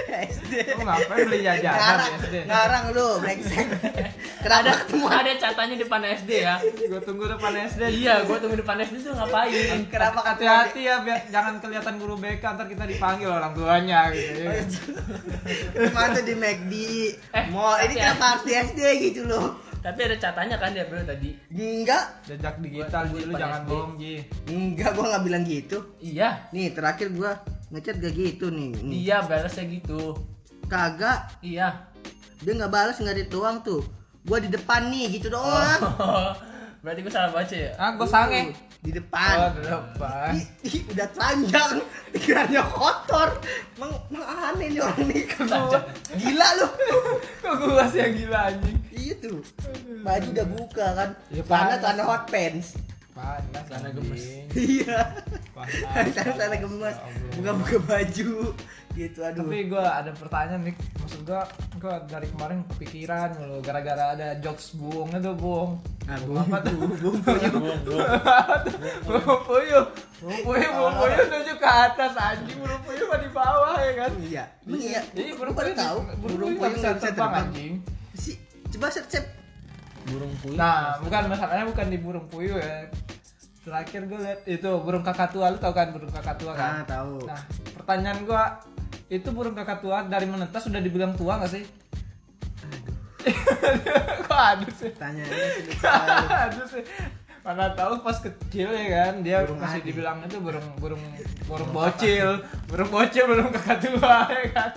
SD. 0.00 0.52
Lu 0.72 0.82
ngapain 0.82 1.24
beli 1.24 1.40
jajanan 1.40 1.76
Ngarang, 1.76 2.00
di 2.00 2.16
SD? 2.18 2.36
ngarang 2.46 2.84
lu, 2.90 3.08
brengsek. 3.20 3.66
Kenapa 4.40 4.72
ketemu 4.80 5.06
Ada 5.06 5.32
catanya 5.38 5.76
depan 5.76 6.00
SD 6.16 6.30
ya. 6.40 6.54
Gua 6.88 7.00
tunggu 7.00 7.24
depan 7.28 7.52
SD. 7.52 7.82
iya, 7.94 8.24
gua 8.24 8.36
tunggu 8.38 8.56
depan 8.56 8.76
SD 8.80 8.96
tuh 9.02 9.12
ngapain? 9.14 9.78
Kenapa 9.86 10.18
Hati-hati 10.24 10.80
ya, 10.82 10.94
biar 11.00 11.28
jangan 11.28 11.60
kelihatan 11.60 11.94
guru 11.96 12.16
BK 12.16 12.40
ntar 12.40 12.66
kita 12.66 12.84
dipanggil 12.84 13.28
orang 13.28 13.52
tuanya 13.52 14.08
gitu. 14.10 14.40
ya. 14.40 14.52
Ke 15.70 15.90
mana 15.90 16.14
tuh 16.14 16.24
di 16.24 16.34
McD? 16.34 16.72
Eh, 17.30 17.44
Mau 17.48 17.76
ini 17.78 17.94
kenapa 17.94 18.24
harus 18.34 18.44
di 18.44 18.52
SD 18.54 18.80
gitu 19.04 19.22
loh? 19.26 19.60
Tapi 19.80 19.96
ada 20.02 20.16
catanya 20.18 20.56
kan 20.56 20.72
dia 20.72 20.84
bro 20.84 21.00
tadi. 21.02 21.32
Enggak, 21.50 22.20
Jejak 22.24 22.60
digital 22.60 23.04
Gua- 23.06 23.16
Ji, 23.16 23.24
lu 23.24 23.32
jangan 23.34 23.60
SD. 23.60 23.68
bohong 23.70 23.92
Ji. 23.96 24.14
enggak 24.46 24.90
gua 24.92 25.04
nggak 25.10 25.24
bilang 25.24 25.42
gitu. 25.42 25.78
Iya. 25.98 26.48
Nih 26.50 26.68
terakhir 26.70 27.08
gua 27.10 27.32
ngechat 27.70 27.96
gak 27.96 28.12
gitu 28.12 28.50
nih. 28.50 28.74
nih. 28.76 28.98
Iya, 29.04 29.18
balasnya 29.24 29.64
gitu. 29.64 30.18
Kagak, 30.66 31.38
Iya. 31.40 31.86
dia 32.38 32.52
nggak 32.52 32.68
balas 32.68 32.96
nggak 32.96 33.16
di 33.16 33.24
doang 33.26 33.60
tuh. 33.60 33.82
Gua 34.22 34.36
di 34.36 34.46
depan 34.46 34.88
nih 34.88 35.06
gitu 35.12 35.28
doang. 35.28 35.80
Oh, 35.98 36.30
berarti 36.82 37.00
gua 37.00 37.12
salah 37.12 37.30
baca 37.30 37.52
ya? 37.52 37.70
Ah, 37.74 37.90
gua 37.92 38.06
sange. 38.06 38.54
Di 38.80 38.90
Oh, 38.90 38.96
depan. 38.96 39.34
di 39.52 39.60
depan. 39.62 40.32
Ih, 40.32 40.46
ih, 40.64 40.82
udah 40.88 41.08
telanjang, 41.10 41.72
pikirannya 42.14 42.62
kotor. 42.66 43.28
Mang, 43.76 43.92
mang 44.08 44.24
aneh 44.24 44.72
nih 44.72 44.80
orang 44.80 45.04
nih. 45.04 45.24
Gila 46.20 46.48
lu. 46.56 46.66
Kok 47.38 47.54
gua 47.60 47.84
sih 47.86 48.00
yang 48.00 48.14
gila 48.16 48.40
anjing? 48.48 48.78
Iya 48.90 49.14
tuh. 49.20 49.38
Baju 50.00 50.26
udah 50.32 50.46
buka 50.48 50.86
kan. 50.96 51.08
Celana 51.28 51.44
panas. 51.44 51.76
celana 51.78 52.02
hot 52.04 52.22
pants. 52.26 52.68
Panas 53.10 53.64
Celana 53.66 53.88
anjing. 53.90 53.96
gemes. 53.98 54.24
Iya. 54.78 55.00
Panas. 55.50 55.74
Panas. 56.14 56.58
gemes. 56.58 56.96
Ya. 56.96 57.32
Buka-buka 57.36 57.76
baju. 57.84 58.30
Gitu 58.90 59.18
aduh. 59.22 59.46
Tapi 59.46 59.70
gue 59.70 59.84
ada 59.86 60.10
pertanyaan 60.10 60.66
nih, 60.66 60.74
maksud 60.98 61.22
gue, 61.22 61.42
gue 61.78 61.94
dari 62.10 62.26
kemarin 62.26 62.58
kepikiran 62.66 63.38
mulu 63.38 63.62
gara-gara 63.62 64.18
ada 64.18 64.34
jokes 64.42 64.74
buung 64.74 65.14
itu 65.14 65.30
buung. 65.38 65.78
Ah, 66.10 66.18
Buung 66.26 66.42
apa 66.42 66.58
tuh? 66.66 66.74
Buung 66.74 67.22
puyuh. 67.22 67.54
Buung 67.54 67.80
puyuh, 69.46 69.84
buung 70.18 70.42
puyuh, 70.42 70.70
buung 70.74 70.94
puyuh 70.98 71.22
nunjuk 71.22 71.58
ke 71.62 71.70
atas 71.70 72.12
anjing, 72.18 72.58
buung 72.58 72.82
puyuh 72.82 73.06
mah 73.06 73.18
di 73.22 73.30
bawah 73.30 73.78
ya 73.78 73.92
kan? 73.94 74.10
Iya. 74.18 74.44
Emang 74.66 74.82
iya. 74.82 75.00
Jadi 75.14 75.30
burung 75.38 75.54
puyuh 75.54 75.76
tahu. 75.78 75.98
burung 76.18 76.34
Burung 76.34 76.50
puyuh 76.58 76.74
bisa 76.74 76.90
terbang 76.98 77.32
anjing. 77.46 77.74
Si, 78.18 78.34
coba 78.74 78.90
search. 78.90 79.22
Burung 80.08 80.32
puyuh. 80.40 80.56
Nah, 80.56 80.96
bukan 80.98 81.22
masalahnya 81.28 81.64
bukan 81.66 81.86
di 81.86 81.98
burung 81.98 82.26
puyuh 82.26 82.56
ya. 82.56 82.88
Terakhir 83.60 84.08
gue 84.08 84.18
liat 84.18 84.40
itu 84.46 84.70
burung 84.80 85.02
kakak 85.02 85.30
tua, 85.30 85.52
lu 85.52 85.58
tau 85.58 85.70
kan 85.70 85.92
burung 85.92 86.08
kakak 86.08 86.36
tua 86.36 86.52
Ah, 86.52 86.80
kan? 86.80 86.88
tahu. 86.88 87.28
Nah, 87.28 87.40
pertanyaan 87.76 88.24
gua 88.24 88.56
itu 89.06 89.28
burung 89.28 89.52
kakak 89.52 89.80
tua 89.80 90.00
dari 90.02 90.24
menetas 90.24 90.64
sudah 90.64 90.78
dibilang 90.78 91.12
tua 91.12 91.36
gak 91.36 91.52
sih? 91.52 91.64
Kok 94.24 94.32
aduh 94.32 94.72
sih? 94.72 94.90
Tahu. 94.96 96.24
aduh 96.48 96.66
sih. 96.66 96.84
Mana 97.40 97.72
tahu 97.72 98.00
pas 98.00 98.16
kecil 98.16 98.68
ya 98.68 98.86
kan 99.00 99.14
dia 99.20 99.44
Burung 99.44 99.60
masih 99.60 99.80
adi. 99.80 99.86
dibilang 99.88 100.20
itu 100.20 100.36
burung 100.38 100.66
burung 100.76 101.00
burung 101.44 101.70
bocil, 101.70 102.44
burung 102.64 102.88
bocil 102.88 103.24
burung 103.26 103.48
kakak 103.50 103.80
tua 103.80 104.24
ya 104.32 104.44
kan. 104.52 104.70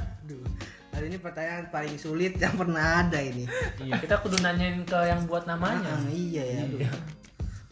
Hari 0.93 1.09
ini 1.09 1.17
pertanyaan 1.17 1.73
paling 1.73 1.97
sulit 1.97 2.37
yang 2.37 2.53
pernah 2.53 3.01
ada 3.01 3.17
ini. 3.17 3.49
Iya, 3.81 3.97
kita 3.97 4.21
kudu 4.21 4.37
nanyain 4.39 4.85
ke 4.85 4.99
yang 5.03 5.25
buat 5.25 5.49
namanya. 5.49 5.89
Ah, 5.89 6.05
iya 6.13 6.43
ya. 6.45 6.59
Aduh. 6.69 6.85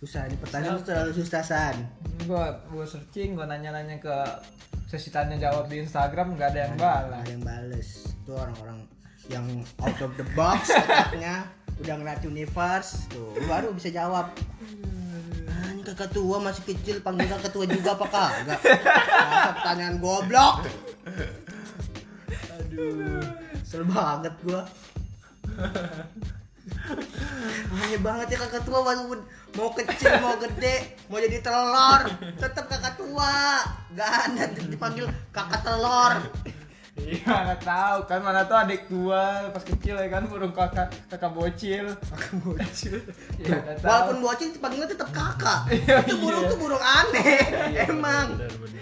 Susah 0.02 0.26
ini 0.26 0.36
pertanyaan 0.42 0.82
tuh 0.82 0.90
terlalu 0.90 1.12
susah 1.14 1.46
san. 1.46 1.78
Gua 2.26 2.50
gua 2.74 2.82
searching, 2.82 3.38
gua 3.38 3.46
nanya-nanya 3.46 4.02
ke 4.02 4.16
sesi 4.90 5.14
tanya 5.14 5.38
jawab 5.38 5.70
di 5.70 5.86
Instagram 5.86 6.34
nggak 6.34 6.50
ada 6.52 6.60
yang 6.66 6.74
Ada 6.76 6.82
balas. 6.82 7.26
yang 7.30 7.42
bales. 7.46 7.90
Itu 8.10 8.32
orang-orang 8.34 8.78
yang 9.30 9.46
out 9.80 10.00
of 10.02 10.12
the 10.18 10.26
box 10.34 10.74
otaknya 10.82 11.46
udah 11.78 11.94
ngeliat 11.98 12.22
universe 12.26 13.06
tuh 13.08 13.32
baru 13.46 13.72
bisa 13.72 13.94
jawab 13.94 14.34
ah, 15.48 15.68
ini 15.72 15.82
kakak 15.82 16.10
tua 16.12 16.42
masih 16.42 16.66
kecil 16.68 17.00
panggil 17.00 17.30
kakak 17.30 17.54
tua 17.54 17.66
juga 17.70 17.96
apa 17.96 18.06
kagak 18.12 18.60
Masa 18.60 19.50
pertanyaan 19.56 19.96
goblok 20.02 20.68
aduh 22.82 23.24
Kesel 23.62 23.84
banget 23.88 24.34
gua. 24.44 24.62
Hanya 27.72 28.00
banget 28.04 28.28
ya 28.36 28.38
kakak 28.46 28.64
tua 28.68 28.80
walaupun 28.84 29.20
mau 29.58 29.72
kecil 29.74 30.12
mau 30.22 30.36
gede 30.40 30.96
mau 31.10 31.18
jadi 31.20 31.40
telur 31.40 32.02
tetap 32.36 32.66
kakak 32.68 33.00
tua. 33.00 33.64
Gak 33.96 34.12
ada 34.28 34.44
dipanggil 34.56 35.06
kakak 35.32 35.62
telur. 35.64 36.20
Iya, 37.02 37.24
mana 37.24 37.56
tahu. 37.56 37.98
Kan 38.06 38.20
mana 38.20 38.44
tahu 38.44 38.58
adik 38.68 38.82
gua 38.92 39.48
pas 39.56 39.64
kecil 39.64 39.96
ya 39.96 40.08
kan 40.12 40.28
burung 40.28 40.52
kakak 40.52 40.92
kakak 41.08 41.32
bocil. 41.32 41.86
kakak 42.04 42.36
bocil. 42.44 43.00
Iya, 43.40 43.56
nggak 43.56 43.78
tahu. 43.80 43.88
walaupun 43.88 44.18
bocil 44.20 44.48
dipanggilnya 44.52 44.90
tetap 44.92 45.10
kakak. 45.16 45.60
Iya, 45.72 45.96
itu 46.04 46.16
burung 46.20 46.44
iya. 46.44 46.52
tuh 46.52 46.58
burung 46.60 46.84
aneh 46.84 47.42
Iya, 47.72 47.82
emang. 47.88 48.28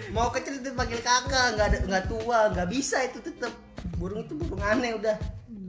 mau 0.10 0.34
kecil 0.34 0.58
itu 0.58 0.74
dipanggil 0.74 0.98
kakak 1.06 1.54
nggak 1.54 1.68
ada 1.70 1.78
nggak 1.86 2.06
tua 2.10 2.50
nggak 2.50 2.70
bisa 2.74 2.98
itu 3.06 3.22
tetap 3.22 3.54
burung 3.98 4.26
itu 4.26 4.34
burung 4.36 4.64
aneh 4.64 4.96
udah. 4.96 5.18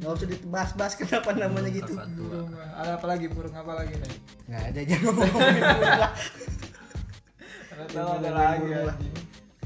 Nggak 0.01 0.11
usah 0.17 0.29
ditebas-bas 0.33 0.93
kenapa 1.01 1.31
namanya 1.37 1.71
gitu. 1.73 1.93
Burung 1.97 2.53
ada 2.57 2.97
apa 2.97 3.07
lagi? 3.09 3.27
Burung 3.29 3.55
apa 3.55 3.73
lagi 3.85 3.95
nih? 3.97 4.13
nggak 4.51 4.63
ada 4.75 4.81
jangan 4.83 5.13
ngomongin 5.15 5.63
burung 5.63 6.01
lah. 6.01 6.13
Ada 7.81 8.31
lagi 8.35 8.71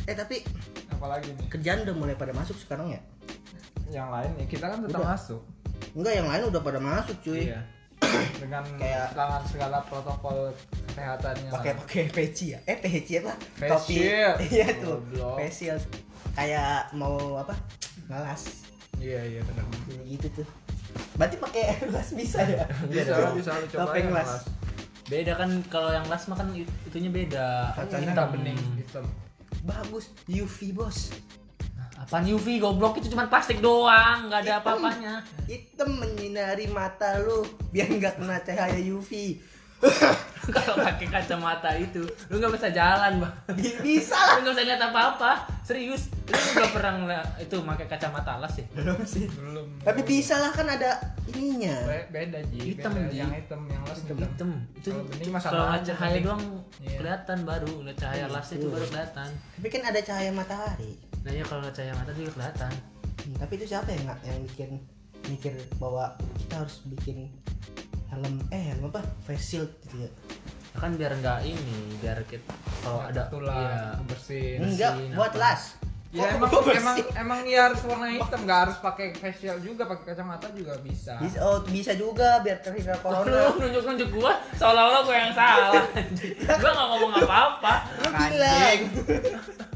eh 0.04 0.12
tapi 0.12 0.44
apalagi 0.92 1.32
nih? 1.32 1.46
kerjaan 1.48 1.88
udah 1.88 1.96
mulai 1.96 2.14
pada 2.14 2.36
masuk 2.36 2.56
sekarang 2.60 2.92
ya? 2.92 3.00
Yang 3.88 4.08
lain 4.12 4.30
ya 4.36 4.46
kita 4.48 4.64
kan 4.68 4.78
tetap 4.84 5.00
Udah. 5.00 5.10
masuk. 5.16 5.42
Enggak 5.94 6.12
yang 6.18 6.28
lain 6.28 6.42
udah 6.50 6.60
pada 6.60 6.78
masuk 6.82 7.16
cuy. 7.24 7.48
Iya. 7.48 7.60
Dengan 8.36 8.64
Kayak- 8.76 9.10
dengan 9.10 9.42
segala 9.44 9.78
protokol 9.82 10.52
kesehatannya. 10.86 11.50
Pakai 11.50 11.72
pakai 11.76 12.02
peci 12.08 12.46
ya? 12.50 12.58
Eh 12.64 12.76
peci 12.76 13.18
apa? 13.18 13.34
Face 13.56 13.70
topi. 13.70 13.94
Iya 14.50 14.66
tuh 14.78 14.98
shield 15.50 15.82
kayak 16.32 16.90
mau 16.92 17.14
apa? 17.36 17.54
Ngalas 18.06 18.66
iya 18.96 19.20
iya 19.22 19.40
benar. 19.42 19.64
Gitu 20.04 20.26
tuh. 20.32 20.48
Berarti 21.14 21.36
pakai 21.36 21.62
las 21.88 22.10
bisa 22.10 22.40
ya? 22.42 22.64
Bisa 22.86 23.32
bisa 23.32 23.50
lu 23.54 23.66
coba 23.68 23.94
yang 23.94 24.10
las. 24.10 24.28
las. 24.28 24.44
Beda 25.04 25.32
kan 25.34 25.50
kalau 25.66 25.90
yang 25.90 26.06
las 26.06 26.24
mah 26.26 26.34
kan 26.34 26.48
it- 26.52 26.70
itunya 26.84 27.08
beda. 27.08 27.74
kacanya 27.74 28.12
Hitam. 28.12 28.28
bening. 28.32 28.60
Hitam. 28.76 29.04
Bagus. 29.62 30.12
UV 30.26 30.72
bos 30.72 31.12
Apaan 31.96 32.26
UV 32.26 32.58
goblok 32.58 32.98
itu 32.98 33.08
cuma 33.08 33.24
plastik 33.24 33.58
doang, 33.58 34.26
nggak 34.26 34.40
ada 34.42 34.52
apa-apanya. 34.60 35.14
hitam 35.44 35.94
menyinari 35.94 36.66
mata 36.66 37.16
lu 37.18 37.40
biar 37.70 37.88
nggak 37.88 38.18
kena 38.18 38.36
cahaya 38.40 38.76
UV 38.78 39.38
kalau 40.46 40.80
pakai 40.80 41.04
kacamata 41.06 41.76
itu, 41.76 42.00
lu 42.26 42.34
nggak 42.34 42.52
bisa 42.52 42.68
jalan, 42.70 43.20
Bang. 43.20 43.34
Bi- 43.52 43.76
bisa 43.84 44.16
lah 44.16 44.40
Lu 44.40 44.48
nggak 44.48 44.56
bisa 44.56 44.64
lihat 44.66 44.82
apa-apa. 44.82 45.32
Serius, 45.60 46.08
lu 46.24 46.32
nggak 46.32 46.72
pernah 46.72 46.92
ngeliat 46.98 47.28
itu 47.38 47.56
pakai 47.58 47.86
kacamata 47.86 48.32
las 48.38 48.54
ya? 48.54 48.64
belum 48.70 49.00
sih 49.02 49.24
belum 49.28 49.66
tapi 49.80 50.00
bisa 50.02 50.36
lah 50.38 50.50
kan 50.50 50.64
ada 50.66 50.96
ininya 51.26 51.84
Be- 51.84 52.08
beda 52.10 52.40
ji 52.48 52.72
Hitam, 52.72 52.92
beda. 52.92 53.08
Ji. 53.08 53.16
yang 53.18 53.32
hitam 53.32 53.60
yang 53.66 53.82
las 53.82 53.98
hitam, 53.98 54.16
Hitam. 54.18 54.50
Itu 54.74 54.88
ngeliat 54.92 55.52
aja, 55.52 55.92
cahaya 55.92 56.18
doang 56.22 56.44
Iya. 56.80 56.96
kelihatan 56.96 57.38
baru, 57.44 57.72
ngeliat 57.74 57.98
cahaya 57.98 58.26
las 58.26 58.48
itu 58.50 58.56
Gitu. 58.58 58.68
baru 58.70 58.86
kelihatan. 58.86 59.28
tapi 59.54 59.68
kan 59.70 59.82
ada 59.84 60.00
cahaya 60.00 60.30
matahari 60.30 60.92
Nah 61.24 61.32
ya 61.32 61.44
kalau 61.48 61.64
cahaya 61.72 61.92
mata 61.96 62.12
juga 62.12 62.30
kelihatan. 62.36 62.72
Hmm, 63.24 63.36
tapi 63.40 63.52
itu 63.56 63.64
siapa 63.64 63.88
yang 63.88 64.02
nggak 64.04 64.20
yang 64.28 64.38
bikin 64.44 64.70
mikir 65.32 65.52
bahwa 65.80 66.12
kita 66.36 66.60
harus 66.60 66.84
bikin 66.92 67.32
helm 68.12 68.36
eh 68.52 68.62
helm 68.76 68.92
apa 68.92 69.00
face 69.24 69.56
shield 69.56 69.70
gitu 69.88 70.04
ya 70.04 70.10
Ya 70.74 70.82
kan 70.82 70.98
biar 70.98 71.14
nggak 71.22 71.46
ini, 71.46 71.78
biar 72.02 72.18
kita 72.26 72.50
kalau 72.82 73.06
ada 73.06 73.30
tulang 73.30 73.54
iya. 73.62 73.94
bersin 74.10 74.58
enggak 74.58 74.92
buat 75.14 75.30
apa. 75.32 75.38
las 75.38 75.62
ya 76.14 76.30
emang 76.30 76.46
bersih? 76.50 76.78
emang 76.78 76.96
emang 77.18 77.40
iya 77.42 77.60
harus 77.66 77.82
warna 77.90 78.06
hitam 78.06 78.40
nggak 78.46 78.60
harus 78.66 78.76
pakai 78.78 79.06
facial 79.18 79.58
juga 79.58 79.82
pakai 79.90 80.14
kacamata 80.14 80.46
juga 80.54 80.78
bisa 80.78 81.18
bisa 81.18 81.38
oh 81.42 81.58
bisa 81.66 81.90
juga 81.98 82.38
biar 82.38 82.62
terhindar 82.62 82.94
Lu 82.98 83.02
corona 83.02 83.50
nunjuk-nunjuk 83.58 84.08
gua 84.14 84.38
seolah-olah 84.54 85.00
gua 85.02 85.16
yang 85.18 85.34
salah. 85.34 85.84
gua 86.62 86.70
nggak 86.70 86.86
ngomong 86.90 87.12
apa-apa. 87.18 87.74
lu 87.98 88.08
bilang 88.14 88.78
lu 88.86 89.73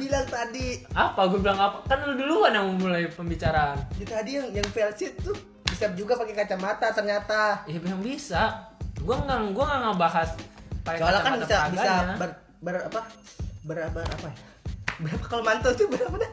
bilang 0.00 0.24
tadi 0.24 0.66
Apa? 0.90 1.20
Gua 1.28 1.38
bilang 1.38 1.60
apa? 1.60 1.76
Kan 1.84 1.98
lu 2.02 2.16
duluan 2.16 2.50
yang 2.50 2.66
memulai 2.72 3.04
pembicaraan. 3.06 3.76
ya, 3.94 4.06
tadi 4.08 4.30
yang 4.40 4.48
yang 4.50 4.66
shield 4.96 5.14
tuh 5.20 5.36
bisa 5.68 5.92
juga 5.92 6.16
pakai 6.16 6.34
kacamata 6.34 6.90
ternyata 6.90 7.62
Ya 7.68 7.76
yang 7.76 8.00
bisa. 8.00 8.72
Gua 9.00 9.20
nggak 9.20 9.52
gua 9.52 9.64
nggak 9.68 9.80
ngebahas 9.86 10.28
pakai 10.80 10.98
soalnya 10.98 11.20
kan 11.20 11.32
bisa 11.36 11.56
bisa 11.68 11.92
paganya. 11.92 12.14
ber, 12.16 12.30
ber 12.58 12.76
apa 12.88 13.00
ber, 13.62 13.76
ber 13.92 14.04
apa 14.04 14.26
ya 14.32 14.38
berapa 14.96 15.24
kalau 15.28 15.42
mantul 15.44 15.72
tuh 15.76 15.86
berapa 15.88 16.16
dah 16.16 16.32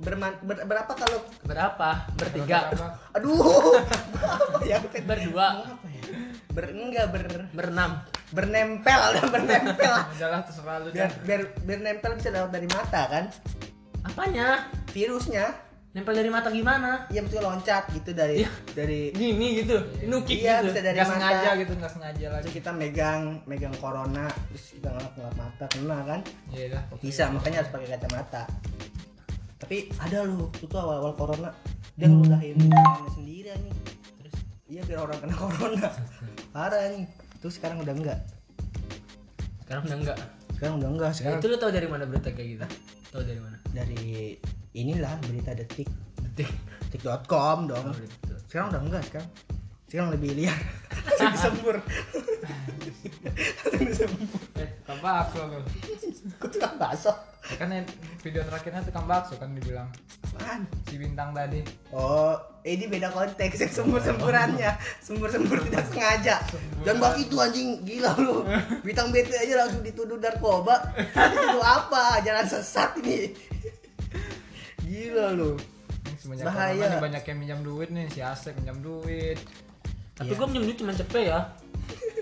Berman, 0.00 0.32
ber, 0.40 0.64
berapa 0.64 0.92
kalau 0.96 1.20
berapa? 1.44 1.88
Bertiga, 2.16 2.72
Berapa? 2.72 2.88
aduh 3.12 3.36
apa 4.56 4.64
ya 4.64 4.80
berdua, 4.80 5.46
apa 5.60 5.86
ya 5.92 6.02
ber 6.56 6.66
enggak 6.72 7.06
ber 7.12 7.22
berenam. 7.52 8.00
Bernempel 8.30 9.02
bernempel. 9.26 9.94
Udahlah 10.14 10.40
terserah 10.42 10.76
lu 10.78 10.88
biar 10.90 11.10
biar 11.20 11.40
biar 11.60 11.78
nempel 11.80 12.12
bisa 12.14 12.30
lewat 12.30 12.50
dari 12.50 12.66
mata 12.66 13.02
kan? 13.06 13.24
Apanya? 14.02 14.70
virusnya. 14.90 15.54
Nempel 15.90 16.14
dari 16.14 16.30
mata 16.30 16.46
gimana? 16.48 17.10
iya 17.10 17.18
maksudnya 17.18 17.42
loncat 17.44 17.90
gitu 17.90 18.10
dari 18.10 18.42
Iya. 18.42 18.50
dari 18.72 19.10
Gini 19.10 19.58
gitu, 19.58 19.74
nukik 20.06 20.38
iya 20.38 20.62
gitu. 20.62 20.70
bisa 20.70 20.80
dari 20.80 20.94
nggak 20.94 21.08
mata. 21.08 21.18
sengaja 21.18 21.50
gitu 21.58 21.72
nggak 21.74 21.92
sengaja 21.92 22.26
lagi. 22.30 22.42
Terus 22.46 22.54
kita 22.56 22.70
megang 22.70 23.22
megang 23.44 23.74
corona 23.76 24.30
terus 24.48 24.70
kita 24.70 24.86
ngelap 24.88 25.12
ngelap 25.14 25.34
mata 25.34 25.64
kena 25.66 25.98
kan? 26.04 26.20
Iya 26.48 26.64
dah. 26.70 26.82
Bisa? 26.96 27.24
Makanya 27.28 27.56
harus 27.60 27.70
pakai 27.70 27.88
kacamata. 27.88 28.42
Tapi 29.58 29.76
ada 29.98 30.18
loh 30.24 30.48
itu 30.56 30.74
awal 30.74 30.96
awal 31.02 31.14
corona. 31.14 31.50
Dia 31.92 32.06
ngeludahin 32.06 32.54
tangannya 32.56 33.10
sendiri 33.12 33.50
nih 33.52 33.74
terus 34.16 34.34
iya 34.66 34.80
biar 34.86 34.98
orang 35.02 35.18
kena 35.18 35.34
corona. 35.36 35.86
Parah 36.54 36.86
nih 36.88 37.04
terus 37.40 37.56
sekarang 37.56 37.80
udah 37.80 37.92
enggak 37.92 38.20
Sekarang 39.62 39.82
udah 39.84 39.98
enggak. 39.98 40.18
sekarang 40.52 40.74
udah 40.76 40.90
enggak 40.90 41.12
sekarang 41.12 41.38
Itu 41.38 41.46
lu 41.46 41.56
tahu 41.56 41.70
dari 41.70 41.86
mana 41.86 42.04
berita 42.04 42.28
kayak 42.28 42.48
gitu? 42.50 42.66
Tahu 43.10 43.22
dari 43.22 43.40
mana? 43.40 43.56
dari 43.70 44.36
inilah 44.72 45.14
berita 45.20 45.50
detik 45.52 45.88
Detik. 46.20 46.50
detik.com 46.90 47.66
dong 47.66 47.86
Oh, 47.86 47.94
gitu. 47.94 48.34
sekarang 48.46 48.66
udah 48.68 48.80
enggak 48.82 49.02
sekarang 49.04 49.28
sekarang 49.86 50.08
lebih 50.12 50.30
liar 50.36 50.58
Langsung 50.90 51.30
disembur 51.32 51.76
Langsung 53.64 53.82
disembur 53.82 54.40
eh 54.56 54.68
bakso 55.00 55.40
lu 55.42 55.58
kok 56.36 56.48
tukang 56.50 56.74
bakso 56.76 57.12
kan 57.52 57.68
yang 57.68 57.86
video 58.18 58.42
terakhirnya 58.42 58.82
tukang 58.82 59.04
bakso 59.04 59.34
kan 59.34 59.50
dibilang 59.50 59.88
apaan 60.28 60.62
si 60.84 60.94
bintang 60.94 61.30
tadi 61.30 61.64
Oh, 61.90 62.34
ini 62.62 62.86
beda 62.86 63.10
konteks 63.10 63.58
yang 63.58 63.72
sembur-semburannya. 63.72 64.70
Sembur-sembur 65.00 65.58
tidak 65.64 65.88
sengaja. 65.88 66.36
Jangan 66.80 66.98
bahas 66.98 67.16
itu 67.18 67.34
anjing, 67.34 67.82
gila 67.82 68.12
lu. 68.16 68.44
Bintang 68.80 69.10
BT 69.10 69.32
aja 69.34 69.64
langsung 69.64 69.80
dituduh 69.80 70.14
narkoba. 70.16 70.94
Itu 70.94 71.58
apa? 71.58 72.20
Jalan 72.20 72.46
sesat 72.46 72.94
ini. 73.00 73.32
Gila 74.80 75.32
lu. 75.32 75.56
Ini 76.06 76.16
semenjak 76.16 76.46
Bahaya. 76.46 76.86
nih 76.86 77.00
banyak 77.00 77.22
yang 77.24 77.38
minjam 77.38 77.60
duit 77.60 77.88
nih 77.88 78.06
si 78.06 78.20
Asep 78.20 78.52
minjam 78.54 78.78
duit 78.78 79.40
Tapi 80.14 80.28
Iya. 80.28 80.36
gua 80.36 80.46
minjem 80.46 80.64
duit 80.66 80.78
cuma 80.78 80.92
cepet 80.92 81.22
ya. 81.26 81.40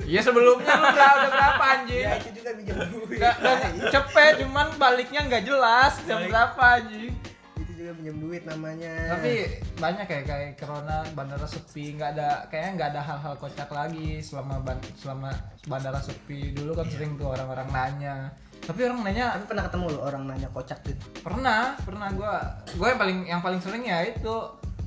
Iya 0.05 0.21
sebelumnya 0.23 0.73
lu 0.79 0.87
udah 0.93 1.11
udah 1.19 1.31
berapa 1.33 1.65
anjing? 1.79 2.05
Ya 2.05 2.13
itu 2.21 2.31
juga 2.39 2.51
minjem 2.55 2.79
duit. 2.93 3.19
Nggak, 3.19 3.35
dan 3.43 3.73
cepet 3.91 4.33
cuman 4.45 4.67
baliknya 4.79 5.21
nggak 5.27 5.45
jelas 5.49 5.93
jam 6.07 6.23
Baik. 6.23 6.31
berapa 6.31 6.63
anjing? 6.79 7.15
Itu 7.59 7.73
juga 7.75 7.93
minjem 7.99 8.17
duit 8.23 8.43
namanya. 8.47 8.95
tapi 9.19 9.33
banyak 9.79 10.05
kayak 10.07 10.25
kayak 10.27 10.51
corona 10.61 11.03
bandara 11.15 11.47
sepi 11.47 11.95
nggak 11.99 12.11
ada 12.19 12.29
kayaknya 12.53 12.71
nggak 12.77 12.89
ada 12.95 13.01
hal-hal 13.03 13.35
kocak 13.39 13.71
lagi 13.73 14.23
selama 14.23 14.55
ban, 14.63 14.79
selama 15.01 15.31
bandara 15.67 16.01
sepi. 16.05 16.53
Dulu 16.55 16.77
kan 16.77 16.87
sering 16.87 17.19
tuh 17.19 17.35
orang-orang 17.35 17.69
nanya. 17.73 18.17
Tapi 18.63 18.85
orang 18.85 19.01
nanya 19.01 19.33
tapi 19.39 19.45
pernah 19.49 19.65
ketemu 19.65 19.85
lo 19.97 20.01
orang 20.05 20.23
nanya 20.29 20.49
kocak 20.53 20.85
gitu. 20.85 21.05
pernah 21.25 21.75
pernah 21.83 22.09
gua. 22.13 22.63
Gua 22.77 22.93
yang 22.93 23.01
paling 23.01 23.19
yang 23.27 23.41
paling 23.41 23.61
sering 23.65 23.83
ya 23.89 24.05
itu. 24.05 24.37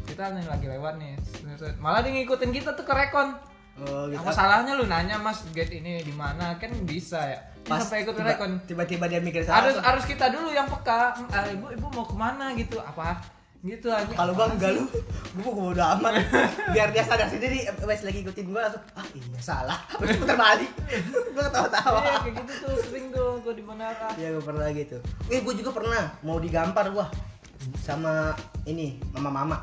Kita 0.01 0.33
nih 0.35 0.43
lagi 0.43 0.67
lewat 0.67 0.99
nih. 0.99 1.13
Malah 1.79 2.03
dia 2.03 2.11
ngikutin 2.11 2.51
kita 2.51 2.75
tuh 2.75 2.83
ke 2.83 2.91
rekon 2.91 3.50
Oh, 3.73 4.05
gitu. 4.05 4.17
apa 4.17 4.29
salahnya 4.29 4.73
lu 4.73 4.85
nanya 4.85 5.15
mas 5.15 5.41
gate 5.49 5.73
ini 5.75 5.99
di 5.99 6.11
mana 6.11 6.53
kan 6.55 6.69
bisa 6.83 7.17
ya 7.17 7.39
Ini 7.61 7.71
sampai 7.71 7.97
ikut 8.03 8.13
tiba- 8.13 8.29
rekon 8.29 8.51
tiba-tiba 8.61 9.05
dia 9.05 9.17
mikir 9.17 9.41
salah. 9.41 9.63
harus 9.63 9.75
harus 9.77 10.03
kita 10.03 10.27
dulu 10.27 10.49
yang 10.49 10.67
peka 10.67 11.13
"Ah, 11.27 11.45
ibu 11.47 11.65
ibu 11.67 11.87
mau 11.87 12.03
ke 12.03 12.13
mana 12.13 12.53
gitu 12.53 12.77
apa 12.77 13.17
gitu 13.61 13.87
aja 13.87 14.09
kalau 14.11 14.33
gua 14.33 14.49
enggak 14.49 14.73
lu, 14.73 14.89
gua 15.37 15.51
mau 15.51 15.69
udah 15.69 15.93
amat. 15.95 16.17
Biar 16.73 16.89
dia 16.89 17.05
sadar 17.05 17.29
sendiri, 17.29 17.61
wes 17.79 18.01
lagi 18.01 18.25
ikutin 18.25 18.49
gua 18.49 18.65
langsung, 18.65 18.81
ah 18.91 19.05
iya 19.07 19.37
salah. 19.39 19.77
Terus 19.95 20.17
putar 20.17 20.33
balik. 20.35 20.65
gua 21.33 21.45
ketawa-tawa. 21.45 21.99
Iya, 22.01 22.17
kayak 22.19 22.33
gitu 22.39 22.53
tuh 22.59 22.73
sering 22.83 23.05
tuh 23.07 23.37
gua 23.39 23.53
di 23.53 23.61
bandara 23.61 24.09
Iya 24.15 24.27
gue 24.31 24.43
pernah 24.43 24.65
gitu. 24.71 24.97
Eh 25.29 25.39
gue 25.39 25.53
juga 25.55 25.69
pernah 25.71 26.09
mau 26.19 26.37
digampar 26.37 26.89
gua 26.89 27.05
sama 27.77 28.33
ini 28.63 28.97
mama 29.13 29.29
mama 29.31 29.57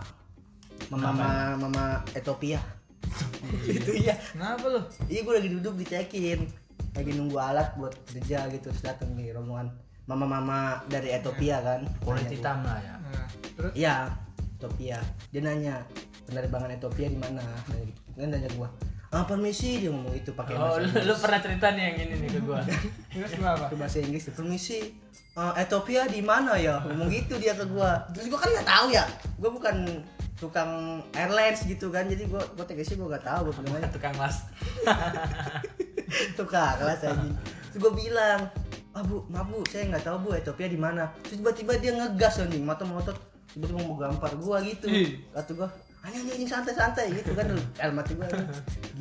mama 0.88 1.10
mama 1.10 1.28
mama 1.58 1.84
Ethiopia. 2.12 2.62
itu 3.78 3.92
iya. 3.96 4.14
kenapa 4.32 4.64
lu 4.68 4.80
Iya 5.06 5.20
gue 5.22 5.34
lagi 5.34 5.50
duduk 5.50 5.74
dicekin 5.76 6.40
lagi 6.92 7.10
nunggu 7.14 7.38
alat 7.38 7.74
buat 7.76 7.94
kerja 8.08 8.50
gitu 8.50 8.68
terus 8.68 8.82
datang 8.82 9.14
nih 9.14 9.30
rombongan 9.30 9.70
mama 10.08 10.24
mama 10.24 10.58
dari 10.88 11.12
Ethiopia 11.12 11.60
kan. 11.60 11.84
Kulit 12.00 12.24
Nanya 12.24 12.32
hitam 12.32 12.58
lah 12.64 12.78
ya. 12.80 12.94
nah, 12.96 13.26
terus 13.28 13.72
Iya, 13.76 13.94
Ethiopia. 14.56 14.98
Dia 15.28 15.40
nanya 15.44 15.74
penerbangan 16.24 16.72
Ethiopia 16.72 17.12
di 17.12 17.20
mana? 17.20 17.44
Nanya 17.68 17.84
gitu. 17.84 18.00
Kan 18.16 18.28
nanya 18.32 18.48
gua. 18.56 18.68
Ah, 19.08 19.24
permisi 19.24 19.84
dia 19.84 19.92
ngomong 19.92 20.16
itu 20.16 20.32
pakai 20.32 20.56
Oh, 20.56 20.64
bahasa 20.64 20.80
Inggris. 20.80 21.04
lu 21.04 21.14
pernah 21.16 21.40
cerita 21.44 21.66
nih 21.72 21.82
yang 21.84 21.96
ini 22.00 22.14
nih 22.24 22.30
ke 22.34 22.40
gua. 22.40 22.60
terus 23.12 23.32
kenapa 23.32 23.68
Pakai 23.68 23.76
bahasa 23.76 23.96
Inggris 24.00 24.24
permisi. 24.32 24.78
"Ah, 25.36 25.52
Ethiopia 25.54 26.02
di 26.08 26.20
mana 26.24 26.56
ya? 26.56 26.80
Ngomong 26.80 27.08
gitu 27.12 27.36
dia 27.36 27.52
ke 27.52 27.68
gua. 27.68 28.00
Terus 28.16 28.32
gua 28.32 28.40
kan 28.40 28.48
nggak 28.48 28.64
tahu 28.66 28.86
ya. 28.88 29.04
Gua 29.36 29.50
bukan 29.52 29.76
tukang 30.38 31.02
airlines 31.14 31.62
gitu 31.66 31.90
kan. 31.90 32.06
Jadi 32.06 32.26
gua 32.30 32.42
gua 32.54 32.64
tegasnya 32.66 32.96
gua 32.98 33.08
nggak 33.14 33.26
tahu 33.26 33.40
gua 33.50 33.62
namanya 33.66 33.88
Tukang 33.90 34.14
las. 34.18 34.46
tukang 36.38 36.74
kelas 36.78 37.00
aja. 37.04 37.26
Terus 37.70 37.78
gua 37.82 37.92
bilang, 37.92 38.40
"Ah, 38.96 39.02
Bu, 39.04 39.26
maaf 39.28 39.46
Bu, 39.50 39.60
saya 39.68 39.90
nggak 39.92 40.02
tahu 40.06 40.16
Bu 40.24 40.28
Ethiopia 40.34 40.68
di 40.70 40.78
mana." 40.80 41.10
Terus 41.26 41.42
tiba-tiba 41.42 41.72
dia 41.76 41.92
ngegas 41.94 42.40
anjing, 42.40 42.64
mata 42.64 42.86
melotot 42.86 43.18
tiba-tiba 43.52 43.78
mau 43.84 43.98
gampar 43.98 44.32
gua 44.40 44.62
gitu. 44.64 44.88
Kata 45.34 45.52
gua, 45.52 45.68
anjing 46.06 46.22
anjing 46.24 46.34
anjing, 46.40 46.50
santai 46.50 46.74
santai 46.74 47.06
gitu 47.10 47.34
kan 47.34 47.46
dalam 47.74 47.98
hati 47.98 48.14
gue 48.14 48.28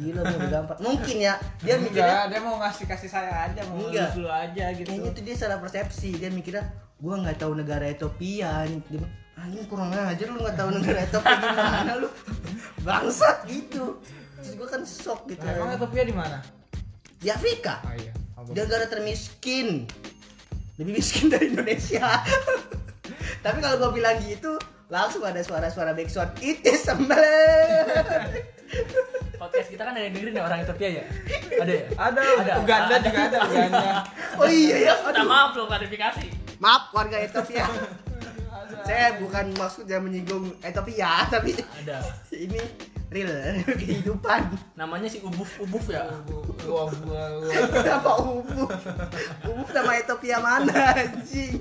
gila 0.01 0.21
mau 0.25 0.49
gampang 0.49 0.77
mungkin 0.81 1.15
ya 1.21 1.33
dia 1.61 1.77
mikirnya 1.77 2.25
Enggak, 2.25 2.25
dia 2.33 2.39
mau 2.41 2.55
ngasih 2.57 2.85
kasih 2.89 3.09
sayang 3.09 3.37
aja, 3.53 3.61
mau 3.69 3.77
ngelus 3.85 4.13
lu 4.17 4.29
aja 4.29 4.65
gitu. 4.73 4.87
kayaknya 4.89 5.11
tuh 5.13 5.23
dia 5.23 5.35
salah 5.37 5.57
persepsi 5.61 6.17
dia 6.17 6.33
mikirnya 6.33 6.65
gue 6.97 7.13
nggak 7.13 7.37
tahu 7.37 7.53
negara 7.53 7.85
Ethiopia 7.85 8.65
dia 8.65 8.81
bilang, 8.89 9.13
anjing 9.37 9.65
kurang 9.65 9.89
ajar 9.89 10.27
lu 10.27 10.39
nggak 10.39 10.55
tahu 10.55 10.69
negara 10.71 10.99
Ethiopia 10.99 11.35
gimana 11.37 11.91
lu 11.95 12.09
bangsat 12.81 13.37
gitu 13.45 14.01
terus 14.35 14.53
gue 14.53 14.67
kan 14.67 14.81
shock 14.81 15.25
gitu 15.25 15.39
Nah, 15.39 15.53
emang 15.55 15.69
Ethiopia 15.71 16.03
di 16.03 16.11
mana? 16.11 16.37
di 17.17 17.27
Afrika 17.27 17.81
Oh 17.81 17.93
iya. 17.93 18.13
Dia 18.47 18.63
negara 18.63 18.85
termiskin 18.85 19.89
lebih 20.77 20.93
miskin 20.95 21.27
dari 21.27 21.49
Indonesia 21.49 22.05
tapi 23.43 23.57
kalau 23.59 23.77
gue 23.79 23.91
bilang 23.95 24.17
gitu 24.21 24.57
langsung 24.87 25.21
ada 25.21 25.39
suara-suara 25.39 25.91
backsound 25.91 26.31
it 26.39 26.61
is 26.63 26.85
a 26.85 26.95
man 26.95 28.29
Podcast 29.37 29.69
kita 29.69 29.81
kan 29.81 29.93
ada 29.93 30.01
yang 30.01 30.13
dengerin 30.13 30.33
ya 30.33 30.43
orang 30.43 30.59
Ethiopia 30.59 30.89
ya? 30.91 31.03
Ada 31.63 31.71
ya? 31.71 31.85
Ada, 31.95 32.19
Ada. 32.19 32.53
Uganda 32.59 32.95
juga 32.99 33.19
ada, 33.23 33.37
Uganda. 33.43 33.79
oh 34.35 34.49
iya 34.49 34.75
ya 34.81 34.93
Minta 34.99 35.23
maaf 35.23 35.51
lo 35.53 35.65
klarifikasi. 35.65 36.27
maaf 36.57 36.89
warga 36.91 37.17
Ethiopia 37.17 37.65
saya 38.87 39.19
bukan 39.19 39.45
maksudnya 39.53 39.99
menyinggung 39.99 40.47
Ethiopia 40.59 41.11
tapi 41.33 41.59
Ada. 41.59 41.99
ini 42.31 42.61
real 43.07 43.31
kehidupan 43.63 44.51
Namanya 44.73 45.07
si 45.07 45.19
Ubuf 45.19 45.47
Ubuf 45.57 45.87
ya. 45.87 46.03
Wah. 46.63 46.91
kenapa 47.69 48.19
umum 48.19 48.67
umum 49.45 49.67
nama 49.69 49.91
Ethiopia 49.93 50.37
mana 50.37 50.71
anjing 50.93 51.59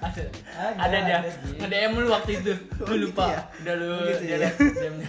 Ada. 0.00 0.24
Ada, 0.56 0.72
Ada 0.78 0.98
dia. 1.02 1.18
ada, 1.60 1.76
lu 1.90 2.08
waktu 2.08 2.30
itu. 2.38 2.52
Oh, 2.78 2.88
Lu 2.88 2.96
gitu 2.98 3.04
lupa. 3.08 3.24
ya? 3.26 3.40
Udah 3.58 3.74
lu 3.74 3.88
Oh, 3.88 4.00
gitu 4.06 4.22
dia 4.22 4.36
ya? 4.38 4.50
DM-nya. 4.52 5.08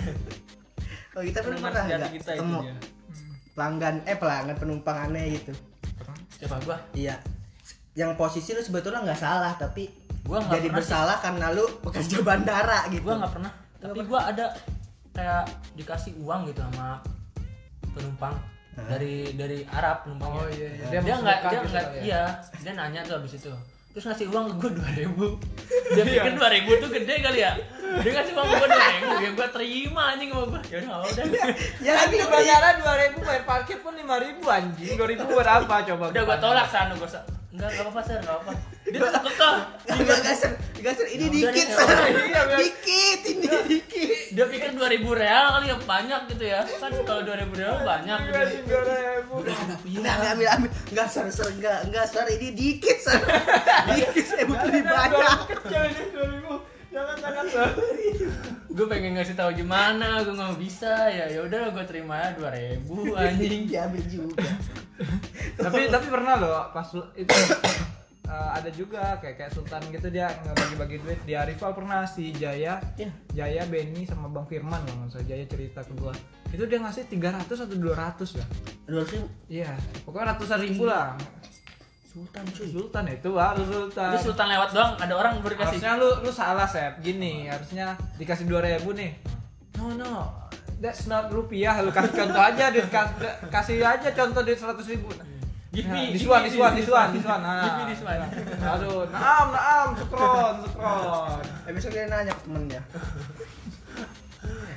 oh 1.12 1.22
kita 1.22 1.40
pernah 1.42 1.60
pernah 1.62 1.84
nggak 1.86 2.12
kita 2.14 2.32
itu 2.32 2.38
ketemu 2.38 2.60
dia. 2.62 2.76
pelanggan 3.52 3.96
eh 4.06 4.16
pelanggan 4.16 4.56
penumpang 4.56 4.98
aneh 5.02 5.26
gitu 5.36 5.52
Siapa 6.36 6.56
gua? 6.64 6.78
iya 6.94 7.20
yang 7.92 8.16
posisi 8.16 8.52
lu 8.52 8.60
sebetulnya 8.60 9.04
nggak 9.04 9.20
salah 9.20 9.56
tapi 9.56 9.92
Gua 10.24 10.38
nggak 10.40 10.52
jadi 10.52 10.68
pernah 10.68 10.78
bersalah 10.78 11.18
karena 11.20 11.46
lu 11.52 11.66
pekerja 11.82 12.18
bandara 12.22 12.80
gitu 12.88 13.04
Gua 13.04 13.16
nggak 13.18 13.34
pernah. 13.34 13.52
Tapi 13.78 14.02
gua 14.04 14.20
ada 14.26 14.46
kayak 15.10 15.44
dikasih 15.74 16.14
uang 16.18 16.48
gitu 16.48 16.62
sama 16.62 17.02
penumpang 17.90 18.36
Hah? 18.74 18.86
dari 18.88 19.34
dari 19.34 19.60
Arab 19.68 20.04
penumpangnya. 20.04 20.38
Oh 20.38 20.48
iya, 20.50 20.68
iya. 20.70 20.86
Dia 20.88 21.00
Dia 21.02 21.16
nggak 21.18 21.38
dia 21.40 21.50
gitu 21.50 21.68
nggak 21.68 21.86
ya? 21.86 22.02
iya 22.02 22.24
dia 22.58 22.72
nanya 22.74 23.02
tuh 23.04 23.16
abis 23.18 23.36
itu 23.36 23.52
terus 23.90 24.06
ngasih 24.06 24.30
uang 24.30 24.46
ke 24.46 24.56
gue 24.56 24.72
dua 24.78 24.90
ribu 24.94 25.26
dia 25.98 26.04
Iya. 26.06 26.22
pikir 26.22 26.34
dua 26.38 26.50
ribu 26.54 26.72
tuh 26.78 26.90
gede 26.90 27.16
kali 27.20 27.42
ya 27.42 27.58
dia 28.00 28.12
ngasih 28.14 28.34
uang 28.38 28.46
ke 28.46 28.56
gue 28.56 28.70
dua 28.70 28.86
ribu 28.88 29.14
ya 29.18 29.30
gue 29.34 29.48
terima 29.50 30.02
anjing 30.14 30.30
sama 30.30 30.46
gue 30.46 30.62
ya 30.62 30.78
udah 30.78 30.86
nggak 30.86 31.00
udah 31.10 31.26
ya 31.82 31.92
lagi 31.98 32.16
di 32.16 32.28
bandara 32.30 32.70
2000 32.78 33.18
bayar 33.20 33.44
parkir 33.44 33.78
pun 33.82 33.94
5000 33.98 34.06
anjing. 34.46 34.94
2000 34.94 35.26
buat 35.26 35.48
apa 35.50 35.76
coba? 35.84 36.06
udah 36.14 36.22
gue 36.22 36.38
tolak 36.38 36.68
sana 36.70 36.94
gue 36.94 37.10
enggak 37.50 37.70
nggak 37.74 37.82
apa-apa 37.82 38.02
sir 38.06 38.18
nggak 38.22 38.38
apa 38.46 38.52
dia 38.86 39.00
tetap 39.02 39.24
kekeh 39.26 39.56
Enggak 39.90 40.20
gaser, 40.22 40.52
gaser 40.80 41.08
ini 41.10 41.26
Ya 41.26 41.50
udah 41.50 41.54
dikit, 41.54 41.66
ya 41.66 41.76
udah. 41.82 42.08
Iya, 42.10 42.42
dikit 42.62 43.20
ini 43.26 43.48
dikit. 43.66 44.10
dia 44.30 44.46
pikir 44.46 44.70
dua 44.78 44.88
ribu 44.88 45.10
real 45.18 45.46
kali 45.58 45.66
ya 45.74 45.78
banyak 45.82 46.22
gitu 46.30 46.44
ya 46.46 46.62
kan 46.78 46.92
kalau 47.04 47.22
dua 47.26 47.36
ribu 47.42 47.54
real 47.58 47.82
banyak 47.82 48.18
gitu 48.30 48.38
2000. 48.70 49.98
Enggak, 49.98 50.14
ambil, 50.14 50.30
ambil, 50.30 50.48
ambil. 50.62 50.72
Enggak, 50.94 51.08
Sar, 51.10 51.26
Sar, 51.34 51.50
enggak, 51.50 51.90
enggak, 51.90 52.06
Sar, 52.06 52.26
ini 52.30 52.54
dikit, 52.54 52.98
Sar. 53.02 53.18
Dikit, 53.94 54.26
saya 54.26 54.46
butuh 54.46 54.68
lebih 54.70 54.86
banyak. 54.86 55.38
Kecil 55.58 55.82
ini 55.90 56.04
2000. 56.14 56.69
Jangan 56.90 57.18
jangan 57.22 57.46
gue 58.70 58.86
pengen 58.88 59.12
ngasih 59.18 59.36
tahu 59.38 59.52
gimana 59.54 60.26
gue 60.26 60.34
nggak 60.34 60.58
bisa. 60.58 60.94
Ya 61.10 61.26
ya 61.30 61.46
udah 61.46 61.70
gue 61.74 61.86
terima 61.86 62.16
ya 62.18 62.30
dua 62.34 62.50
ribu 62.54 63.14
anjing. 63.14 63.68
Diambil 63.72 64.04
juga. 64.10 64.50
tapi 65.56 65.88
tapi 65.88 66.08
pernah 66.12 66.36
loh 66.36 66.60
pas 66.76 66.88
itu 67.16 67.32
eh, 68.28 68.50
ada 68.52 68.70
juga 68.74 69.16
kayak 69.22 69.36
kayak 69.40 69.52
Sultan 69.54 69.80
gitu 69.94 70.08
dia 70.10 70.34
ngebagi-bagi 70.44 70.98
duit. 71.02 71.20
Di 71.24 71.34
Arifal 71.38 71.78
pernah 71.78 72.10
si 72.10 72.34
Jaya 72.34 72.82
Iya. 72.98 73.12
Jaya 73.34 73.64
Benny 73.70 74.10
sama 74.10 74.26
Bang 74.28 74.50
Firman 74.50 74.82
nggak 74.82 75.14
salah 75.14 75.26
Jaya 75.30 75.46
cerita 75.46 75.86
ke 75.86 75.94
gua. 75.94 76.14
Itu 76.50 76.66
dia 76.66 76.82
ngasih 76.82 77.06
300 77.06 77.46
atau 77.46 77.78
200 77.78 78.42
ya 78.42 78.46
Dua 78.90 79.06
ribu? 79.06 79.28
Iya 79.46 79.70
pokoknya 80.02 80.34
ratusan 80.34 80.60
ribu 80.66 80.90
lah 80.90 81.14
Sultan 82.10 82.42
cuy. 82.44 82.68
Sultan 82.68 83.06
itu 83.08 83.30
baru 83.30 83.62
Sultan 83.64 84.10
Jadi 84.12 84.26
sultan 84.26 84.48
lewat 84.50 84.70
doang 84.74 84.94
ada 84.98 85.14
orang 85.14 85.34
baru 85.40 85.56
kasih 85.56 85.78
harusnya 85.78 85.92
lu 85.96 86.10
lu 86.26 86.32
salah 86.34 86.66
Sep 86.66 86.98
gini 87.00 87.46
harusnya 87.46 87.94
dikasih 88.18 88.50
2000 88.50 88.82
nih 88.98 89.12
no 89.78 89.94
no 89.94 90.14
that's 90.78 91.06
not 91.06 91.30
rupiah 91.30 91.78
lu 91.80 91.94
kasih 91.94 92.10
contoh 92.12 92.42
aja 92.42 92.66
kas- 92.84 93.14
kasih 93.48 93.80
aja 93.80 94.10
contoh 94.12 94.42
duit 94.42 94.58
100 94.58 94.74
ribu 94.90 95.14
Give 95.70 95.86
Nah, 95.86 96.02
me, 96.02 96.18
this 96.18 96.26
one, 96.26 96.42
me, 96.42 96.50
this 96.50 96.58
one, 96.58 96.74
this 96.74 96.82
this 96.82 96.90
one, 96.90 96.98
one. 96.98 97.12
this 97.14 97.26
one. 97.30 97.42
Nah, 97.46 97.62
Give 97.62 97.78
me 97.78 97.94
this 97.94 98.02
one. 98.02 98.18
Aduh, 98.58 99.06
naam, 99.14 99.48
naam, 99.54 99.88
sukron, 99.94 100.54
sukron. 100.66 101.46
Eh, 101.70 101.72
besok 101.78 101.94
dia 101.94 102.10
nanya 102.10 102.34
ke 102.34 102.42
temennya. 102.42 102.82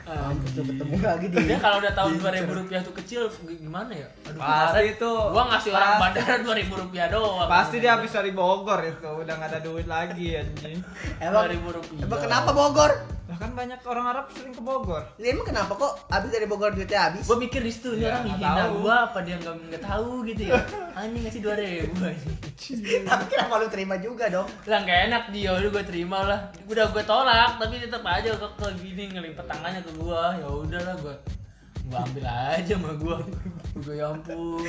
Tuh 0.03 0.65
ketemu 0.67 0.95
lagi 0.99 1.27
di. 1.31 1.37
Dia 1.47 1.59
kalau 1.63 1.79
udah 1.79 1.93
tahu 1.95 2.09
dua 2.19 2.31
ribu 2.35 2.51
rupiah 2.59 2.81
tuh 2.83 2.95
kecil 2.99 3.31
gimana 3.55 3.95
ya? 3.95 4.09
Aduh, 4.27 4.41
Pasti 4.43 4.83
itu. 4.99 5.13
Gua 5.31 5.45
ngasih 5.55 5.71
orang 5.71 5.95
bandara 6.03 6.35
dua 6.43 6.55
ribu 6.59 6.75
rupiah 6.75 7.07
doang. 7.07 7.47
Pasti 7.47 7.77
dia 7.79 7.95
habis 7.95 8.11
dari 8.11 8.35
Bogor 8.35 8.83
itu, 8.83 9.07
udah 9.07 9.35
gak 9.39 9.51
ada 9.55 9.61
duit 9.63 9.87
lagi 9.87 10.35
anjing. 10.35 10.83
Emang, 11.23 11.47
2000 11.47 11.77
rupiah. 11.79 12.03
emang 12.03 12.21
kenapa 12.21 12.51
Bogor? 12.51 12.93
Lah 13.33 13.41
kan 13.41 13.57
banyak 13.57 13.81
orang 13.89 14.07
Arab 14.13 14.27
sering 14.37 14.53
ke 14.53 14.61
Bogor. 14.61 15.01
Ya, 15.17 15.33
emang 15.33 15.49
kenapa 15.49 15.73
kok 15.73 16.05
habis 16.13 16.29
dari 16.29 16.45
Bogor 16.45 16.77
duitnya 16.77 17.09
habis? 17.09 17.25
Gue 17.25 17.41
mikir 17.41 17.65
di 17.65 17.73
situ 17.73 17.97
ini 17.97 18.05
Ya, 18.05 18.13
orang 18.13 18.23
menghina 18.29 18.53
tahu. 18.61 18.75
gua 18.85 18.97
apa 19.09 19.19
dia 19.25 19.37
nggak 19.41 19.55
nggak 19.73 19.83
tahu 19.83 20.11
gitu 20.29 20.43
ya. 20.53 20.61
Anjing 20.93 21.23
ngasih 21.25 21.41
dua 21.41 21.55
ribu 21.57 22.01
anjing. 22.05 22.37
Tapi 23.09 23.25
kenapa 23.27 23.55
lu 23.57 23.67
terima 23.67 23.97
juga 23.97 24.29
dong? 24.29 24.45
Lah 24.69 24.79
nggak 24.85 25.01
enak 25.09 25.25
dia, 25.33 25.49
udah 25.49 25.71
gue 25.73 25.85
terima 25.89 26.19
lah. 26.29 26.41
Udah 26.69 26.85
gue 26.93 27.03
tolak, 27.03 27.57
tapi 27.57 27.81
tetap 27.81 28.05
aja 28.05 28.37
ke, 28.37 28.49
ke 28.53 28.67
gini 28.85 29.05
ngelimpet 29.09 29.49
tangannya 29.49 29.81
ke 29.81 29.93
gua. 29.97 30.37
Ya 30.37 30.47
udahlah 30.47 30.95
gue 31.01 31.17
gua 31.83 31.99
ambil 32.05 32.25
aja 32.29 32.75
sama 32.77 32.93
gua. 32.95 33.17
Gua 33.83 33.95
ya 33.97 34.13
ampun. 34.13 34.61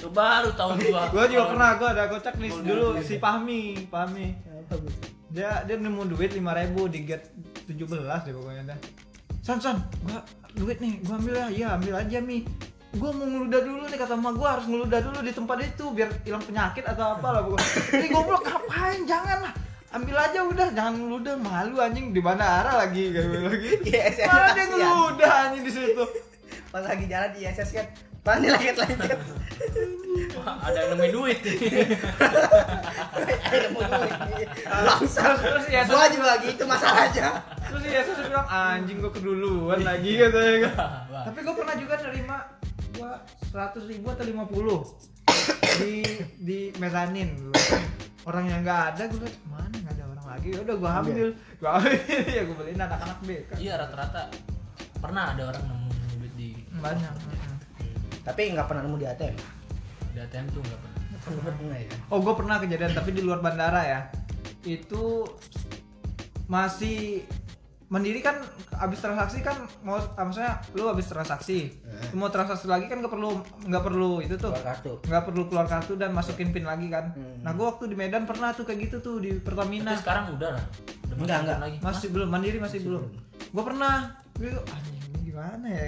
Coba 0.00 0.40
lu 0.40 0.50
tahu 0.56 0.70
gua. 0.88 1.02
Gua 1.12 1.24
juga 1.28 1.44
pernah, 1.52 1.70
gua 1.76 1.88
ada 1.92 2.04
kocak 2.08 2.34
nih 2.40 2.48
dulu 2.50 2.96
si 2.98 3.20
Fahmi, 3.20 3.84
Fahmi. 3.92 4.32
Apa, 4.64 4.80
Bu? 4.80 4.88
Dia 5.34 5.66
dia 5.66 5.74
nemu 5.74 6.14
duit 6.14 6.30
5000 6.30 6.94
di 6.94 6.98
get 7.02 7.26
17 7.66 7.90
deh 7.90 8.32
pokoknya 8.38 8.62
dah. 8.70 8.78
San 9.42 9.58
san, 9.58 9.82
gua 10.06 10.22
duit 10.54 10.78
nih, 10.78 11.02
gua 11.02 11.18
ambil 11.18 11.34
ya. 11.34 11.46
Iya, 11.50 11.68
ambil 11.74 11.94
aja 11.98 12.18
Mi. 12.22 12.46
Gua 12.94 13.10
mau 13.10 13.26
ngeludah 13.26 13.60
dulu 13.66 13.82
nih 13.90 13.98
kata 13.98 14.14
emak 14.14 14.34
gua 14.38 14.48
harus 14.54 14.70
ngeludah 14.70 15.00
dulu 15.02 15.18
di 15.26 15.32
tempat 15.34 15.58
itu 15.66 15.84
biar 15.90 16.08
hilang 16.22 16.44
penyakit 16.46 16.86
atau 16.86 17.18
apa 17.18 17.28
lah 17.34 17.40
pokoknya. 17.50 17.70
Ini 17.98 18.06
goblok 18.14 18.42
ngapain? 18.46 19.00
Jangan 19.10 19.38
lah. 19.42 19.54
Ambil 19.94 20.16
aja 20.18 20.38
udah, 20.42 20.68
jangan 20.70 20.94
ngeludah 21.02 21.34
malu 21.38 21.76
anjing 21.82 22.14
di 22.14 22.22
bandara 22.22 22.86
lagi 22.86 23.10
kayak 23.10 23.26
gitu 23.26 23.46
lagi. 23.50 23.70
Saya 24.14 24.26
Mana 24.30 24.50
dia 24.54 24.64
ngeludah 24.70 25.30
anjing 25.50 25.62
di 25.66 25.72
situ. 25.74 26.04
Pas 26.70 26.82
lagi 26.86 27.04
jalan 27.10 27.30
di 27.34 27.40
ISS 27.42 27.70
kan. 27.74 27.86
Pan 28.24 28.40
nih 28.40 28.48
lengket-lengket. 28.56 29.20
Wah, 30.40 30.56
ada 30.64 30.78
yang 30.80 30.96
nemuin 30.96 31.12
duit. 31.12 31.38
Ayo 33.52 33.68
mau 33.76 33.84
duit. 33.84 34.48
Bangsat. 34.64 35.44
Terus 35.44 35.66
ya 35.68 35.84
Gua 35.84 36.08
juga 36.08 36.40
gitu 36.40 36.64
masalahnya. 36.64 37.44
Terus 37.68 37.80
si 37.84 37.90
Yesus 37.92 38.16
bilang 38.24 38.48
anjing 38.48 38.96
gua 39.04 39.12
keduluan 39.12 39.84
lagi 39.84 40.16
katanya 40.16 40.72
kan. 40.72 40.76
Tapi 41.28 41.38
gua 41.44 41.54
pernah 41.60 41.76
juga 41.76 41.94
nerima 42.00 42.36
gua 42.96 43.10
100 43.52 43.92
ribu 43.92 44.06
atau 44.08 44.24
50 44.24 45.84
di 45.84 45.94
di 46.40 46.58
mezanin. 46.80 47.52
Orang 48.24 48.48
yang 48.48 48.64
nggak 48.64 48.96
ada 48.96 49.02
gua 49.12 49.20
liat 49.20 49.36
mana 49.52 49.76
nggak 49.84 49.94
ada 50.00 50.04
orang 50.16 50.26
lagi. 50.32 50.48
Ya 50.48 50.60
udah 50.64 50.76
gua 50.80 50.90
ambil. 51.04 51.28
Gua 51.60 51.70
ambil 51.76 51.92
ya 52.40 52.42
gua 52.48 52.56
beliin 52.56 52.80
anak-anak 52.80 53.18
BK. 53.20 53.50
Iya 53.60 53.72
rata-rata 53.84 54.32
pernah 54.96 55.36
ada 55.36 55.52
orang 55.52 55.64
nemu 55.68 55.88
duit 56.16 56.32
di 56.40 56.50
Banyak. 56.80 57.52
Tapi 58.24 58.40
nggak 58.50 58.66
pernah 58.66 58.82
nemu 58.82 58.96
di 58.96 59.06
ATM. 59.06 59.36
di 60.10 60.18
ATM 60.18 60.46
tuh 60.48 60.60
nggak 60.60 60.80
pernah. 60.80 60.92
Ya. 61.74 61.88
Oh, 62.06 62.18
gua 62.18 62.34
pernah 62.34 62.56
kejadian 62.58 62.92
tapi 62.92 63.10
di 63.10 63.20
luar 63.20 63.38
bandara 63.38 63.80
ya. 63.80 64.00
Itu 64.62 65.24
masih 66.46 67.24
mandiri 67.86 68.20
kan 68.20 68.40
abis 68.74 68.98
transaksi 68.98 69.38
kan 69.38 69.54
mau 69.80 69.96
ah, 69.96 70.24
maksudnya 70.24 70.58
lu 70.72 70.88
abis 70.88 71.06
transaksi 71.06 71.70
Eh. 71.70 72.10
mau 72.12 72.26
transaksi 72.26 72.66
lagi 72.66 72.84
kan 72.84 72.98
nggak 72.98 73.08
perlu 73.08 73.38
nggak 73.62 73.80
perlu 73.82 74.18
itu 74.18 74.34
tuh 74.34 74.50
nggak 74.50 75.22
perlu 75.22 75.46
keluar 75.46 75.64
kartu 75.64 75.94
dan 75.94 76.10
masukin 76.10 76.50
pin 76.50 76.64
lagi 76.64 76.88
kan 76.88 77.14
Hmm. 77.14 77.38
nah 77.40 77.52
gua 77.52 77.70
waktu 77.70 77.86
di 77.86 77.94
Medan 77.94 78.24
pernah 78.24 78.50
tuh 78.50 78.64
kayak 78.64 78.88
gitu 78.88 78.96
tuh 78.98 79.16
di 79.18 79.38
Pertamina 79.38 79.94
Tapi 79.94 80.00
sekarang 80.00 80.24
udah 80.34 80.50
lah. 80.52 80.64
Udah 81.06 81.16
Enggak, 81.16 81.38
enggak. 81.40 81.58
lagi. 81.60 81.76
masih 81.80 82.08
belum 82.10 82.28
mandiri 82.28 82.58
masih, 82.58 82.80
Masih 82.80 82.80
belum 82.82 83.02
belum. 83.04 83.52
gua 83.52 83.62
pernah 83.64 83.94
gua 84.34 84.50
anjing 84.66 84.98
ini 84.98 85.18
gimana 85.24 85.66
ya 85.66 85.84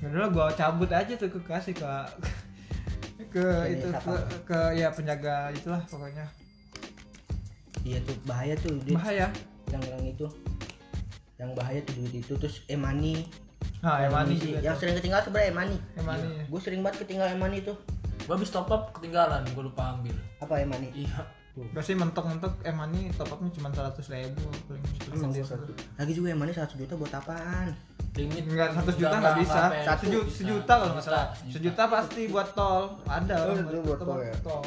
udah 0.00 0.28
gua 0.28 0.46
cabut 0.50 0.88
aja 0.88 1.14
tuh 1.14 1.28
ke 1.28 1.38
kasih 1.42 1.74
ke 1.78 1.90
ke 3.30 3.46
itu 3.68 3.86
siapa? 3.88 4.10
ke, 4.10 4.16
ke 4.44 4.58
ya 4.74 4.88
penjaga 4.90 5.50
itulah 5.50 5.82
pokoknya 5.84 6.26
Iya 7.82 8.00
tuh 8.00 8.16
bahaya 8.24 8.54
tuh 8.56 8.80
dia 8.80 8.96
bahaya 8.96 9.26
yang 9.68 9.82
yang 9.84 10.02
itu. 10.06 10.24
yang 11.36 11.50
bahaya 11.52 11.82
tuh 11.82 11.92
duit 11.96 12.14
itu 12.16 12.32
terus 12.34 12.64
emani 12.66 13.28
Nah, 13.80 14.00
Emani 14.00 14.32
Yang- 14.32 14.40
juga. 14.40 14.58
yang 14.62 14.72
tuh. 14.72 14.80
sering 14.80 14.94
ketinggalan 14.96 15.22
sebenarnya 15.22 15.50
emani 15.50 15.76
Emani. 15.94 16.26
gue 16.42 16.60
sering 16.62 16.80
banget 16.80 17.04
ketinggalan 17.04 17.32
emani 17.34 17.58
tuh 17.60 17.76
Gua 18.24 18.34
habis 18.34 18.48
top 18.48 18.72
up 18.72 18.88
ketinggalan, 18.94 19.44
gua 19.52 19.68
lupa 19.68 19.92
ambil. 19.92 20.16
apa 20.38 20.54
emani 20.58 20.88
Iya. 20.94 21.20
Berarti 21.54 21.94
mentok-mentok 21.94 22.52
Emani 22.60 23.14
top 23.14 23.30
upnya 23.30 23.46
cuma 23.52 23.70
100 23.70 23.94
ribu 24.10 24.42
paling 24.66 24.82
lagi 25.94 26.12
juga 26.12 26.28
emani 26.28 26.50
100 26.50 26.74
juta 26.74 26.94
buat 26.94 27.14
apaan 27.14 27.70
Limit 28.12 28.42
Enggak 28.46 28.74
100 28.76 28.94
juta 28.96 29.16
nggak 29.16 29.36
bisa. 29.38 29.54
sampai 29.60 29.82
Satu 29.84 30.02
Seju- 30.02 30.18
juta. 30.20 30.30
sejuta 30.32 30.72
kalau 30.76 30.92
nggak 30.92 31.04
salah. 31.04 31.26
Sejuta 31.44 31.82
pasti 31.88 32.20
buat 32.26 32.48
tol. 32.52 32.82
Ada 33.04 33.34
Oh, 33.44 33.54
buat 33.80 33.98
tol 34.00 34.18
ya? 34.20 34.34
tol. 34.40 34.62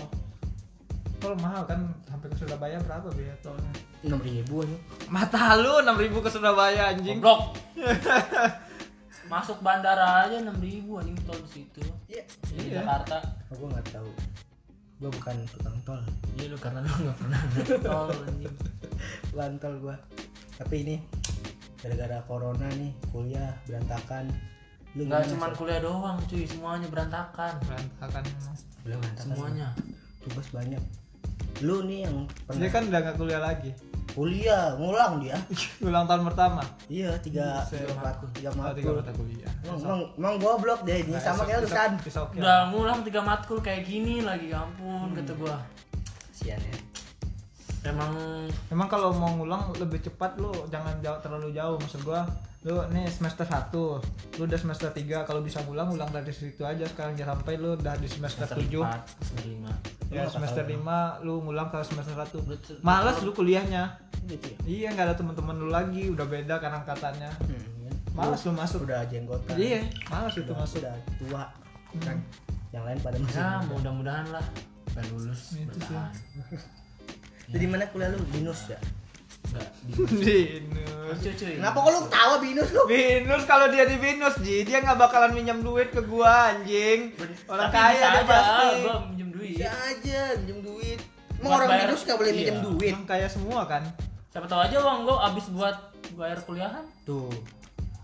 Tol 1.18 1.34
mahal 1.38 1.64
kan 1.64 1.80
sampai 2.04 2.28
ke 2.28 2.36
Surabaya 2.36 2.76
berapa 2.78 3.08
biaya 3.10 3.36
tolnya? 3.42 3.72
enam 4.00 4.22
ribu 4.22 4.62
aja 4.62 4.78
Mata 5.08 5.58
lu 5.58 5.80
6000 5.82 5.96
ke 6.18 6.30
Surabaya 6.30 6.94
anjing. 6.94 7.18
Goblok. 7.18 7.56
Masuk 9.28 9.60
bandara 9.60 10.24
aja 10.24 10.40
6000 10.40 10.56
anjing 10.98 11.18
tol 11.22 11.40
di 11.42 11.50
situ. 11.54 11.84
iya 12.08 12.24
Di 12.48 12.68
Iya. 12.70 12.80
Jakarta. 12.80 13.18
oh, 13.48 13.56
gue 13.58 13.68
nggak 13.70 13.88
tahu 13.92 14.10
gue 14.98 15.10
bukan 15.14 15.36
tukang 15.54 15.78
tol 15.86 16.02
Iya 16.42 16.50
lu 16.50 16.58
karena 16.58 16.82
lu 16.82 16.90
enggak 16.90 17.18
pernah 17.22 17.40
naik 17.54 17.70
tol 17.86 18.10
bukan 19.30 19.52
tol 19.62 19.76
gue 19.78 19.96
tapi 20.58 20.76
ini 20.82 20.96
gara-gara 21.78 22.18
corona 22.26 22.66
nih 22.74 22.92
kuliah 23.14 23.54
berantakan 23.70 24.34
lu 24.98 25.06
Enggak 25.06 25.30
gimana, 25.30 25.30
cuma 25.30 25.48
kuliah 25.54 25.80
doang 25.86 26.18
cuy, 26.26 26.42
semuanya 26.50 26.88
berantakan. 26.90 27.54
Berantakan. 27.70 28.24
kuliah 28.82 28.98
berantakan 28.98 29.30
Semuanya. 29.30 29.68
tugas 30.26 30.48
banyak 30.50 30.82
lu 31.62 31.86
nih 31.86 32.10
yang 32.10 32.26
pernah 32.50 32.62
Dia 32.66 32.70
kan 32.74 32.84
udah 32.90 33.00
nggak 33.06 33.16
kuliah 33.18 33.42
lagi. 33.42 33.72
Kuliah 34.18 34.74
ngulang 34.74 35.22
dia 35.22 35.38
Ulang 35.86 36.10
tahun 36.10 36.26
pertama. 36.26 36.66
iya 36.90 37.14
tiga 37.18 37.62
tiga 37.64 37.94
empat 37.94 38.16
tiga 38.34 38.50
Oh, 38.50 38.74
tiga 38.74 38.90
matkul 38.90 38.94
mata 38.98 39.14
kuliah. 39.14 39.52
emang 39.62 39.78
emang 39.78 40.00
emang 40.18 40.34
goblok 40.42 40.82
deh 40.82 40.98
ini 40.98 41.14
Nah, 41.14 41.22
sama 41.22 41.46
kayak 41.46 41.62
lu 41.62 41.70
kan. 41.70 41.92
Udah 42.34 42.60
ngulang 42.68 43.00
tiga 43.06 43.22
matkul 43.22 43.60
kayak 43.60 43.86
gini 43.86 44.20
lagi, 44.20 44.50
ya 44.50 44.60
ampun 44.60 45.14
kata 45.14 45.34
gua. 45.38 45.62
sian 46.34 46.58
ya 46.58 46.76
Emang 47.86 48.10
Emang 48.68 48.90
kalau 48.90 49.14
mau 49.14 49.30
ngulang 49.32 49.70
lebih 49.78 50.02
cepat 50.02 50.36
lu 50.36 50.50
jangan 50.68 50.98
jauh 51.00 51.22
terlalu 51.22 51.54
jauh 51.54 51.78
maksud 51.78 52.02
gua. 52.02 52.26
Lu 52.60 52.82
nih 52.90 53.06
semester 53.08 53.46
1, 53.46 53.70
lu 54.34 54.44
udah 54.44 54.58
semester 54.58 54.90
3 54.90 55.00
kalau 55.24 55.40
bisa 55.40 55.62
ngulang 55.62 55.88
ulang 55.88 56.10
dari 56.10 56.30
situ 56.30 56.62
aja 56.62 56.84
sekarang 56.84 57.14
jangan 57.14 57.38
sampai 57.38 57.54
lu 57.56 57.74
udah 57.74 57.94
di 57.96 58.08
semester, 58.08 58.44
semester 58.44 58.58
7. 58.60 58.82
4, 58.82 59.08
semester 59.22 59.42
5. 60.10 60.10
Ya 60.10 60.24
semester 60.26 60.64
apa 60.64 61.20
5 61.20 61.24
lu 61.24 61.34
ngulang 61.42 61.68
ke 61.70 61.78
semester 61.82 62.16
1. 62.16 62.42
Betul. 62.44 62.76
Males 62.82 63.18
lu 63.22 63.32
kuliahnya. 63.32 63.84
gitu 64.26 64.44
ya 64.44 64.58
Iya 64.66 64.88
nggak 64.92 65.06
ada 65.06 65.16
teman-teman 65.16 65.56
lu 65.56 65.70
lagi, 65.70 66.10
udah 66.10 66.26
beda 66.26 66.56
kan 66.58 66.72
angkatannya. 66.76 67.32
hmm, 67.40 67.86
ya. 67.86 67.94
Males 68.12 68.42
lu 68.42 68.52
masuk. 68.52 68.84
udah 68.84 69.06
jenggotan 69.06 69.56
Iya, 69.56 69.80
males 70.08 70.34
itu 70.36 70.52
masuk. 70.52 70.82
udah 70.82 70.96
tua 71.16 71.44
kan 71.98 72.18
yang 72.70 72.84
lain 72.84 73.00
pada 73.00 73.16
masih 73.16 73.38
Ya, 73.38 73.50
muda. 73.58 73.72
mudah-mudahan 73.72 74.28
lah 74.28 74.46
pengen 74.92 75.08
lulus 75.16 75.56
Itu 75.56 75.80
sih. 75.80 75.96
Jadi 77.48 77.64
mana 77.64 77.88
kuliah 77.88 78.12
lu 78.12 78.20
binus 78.28 78.68
ya 78.68 78.76
Enggak 79.58 80.12
di 80.18 80.38
Binus. 81.08 81.18
cuy 81.18 81.34
cuy. 81.34 81.54
kenapa 81.56 81.78
kok 81.78 81.90
lu 81.90 82.02
tawa 82.08 82.36
binus 82.38 82.70
lu 82.70 82.84
Binus 82.86 83.44
kalau 83.44 83.68
dia 83.68 83.84
di 83.84 83.96
Binus, 83.96 84.36
Ji, 84.38 84.62
dia 84.62 84.78
nggak 84.80 84.98
bakalan 84.98 85.32
minjem 85.32 85.60
duit 85.60 85.88
ke 85.88 86.02
gua 86.02 86.52
anjing. 86.52 87.16
Orang 87.46 87.68
Tapi 87.68 87.76
kaya 87.78 87.94
bisa 87.94 88.06
dia 88.06 88.12
aja, 88.14 88.24
pasti. 88.26 88.70
Gua 88.82 88.96
minjem 89.06 89.30
duit. 89.30 89.50
bisa 89.54 89.70
aja 89.72 90.20
minjem 90.38 90.60
duit 90.62 91.00
emang 91.34 91.42
Buat 91.44 91.56
orang 91.56 91.70
bayar- 91.70 91.82
binus 91.86 92.02
gak 92.02 92.18
boleh 92.18 92.30
iya. 92.30 92.38
minjem 92.40 92.58
duit 92.62 92.94
Orang 92.94 93.08
kaya 93.08 93.28
semua 93.28 93.62
kan. 93.64 93.84
Siapa 94.28 94.46
tahu 94.46 94.60
aja 94.60 94.76
uang 94.78 95.00
gua 95.04 95.16
habis 95.24 95.46
buat 95.48 95.78
bayar 96.12 96.38
kuliahan. 96.42 96.84
tuh 97.04 97.32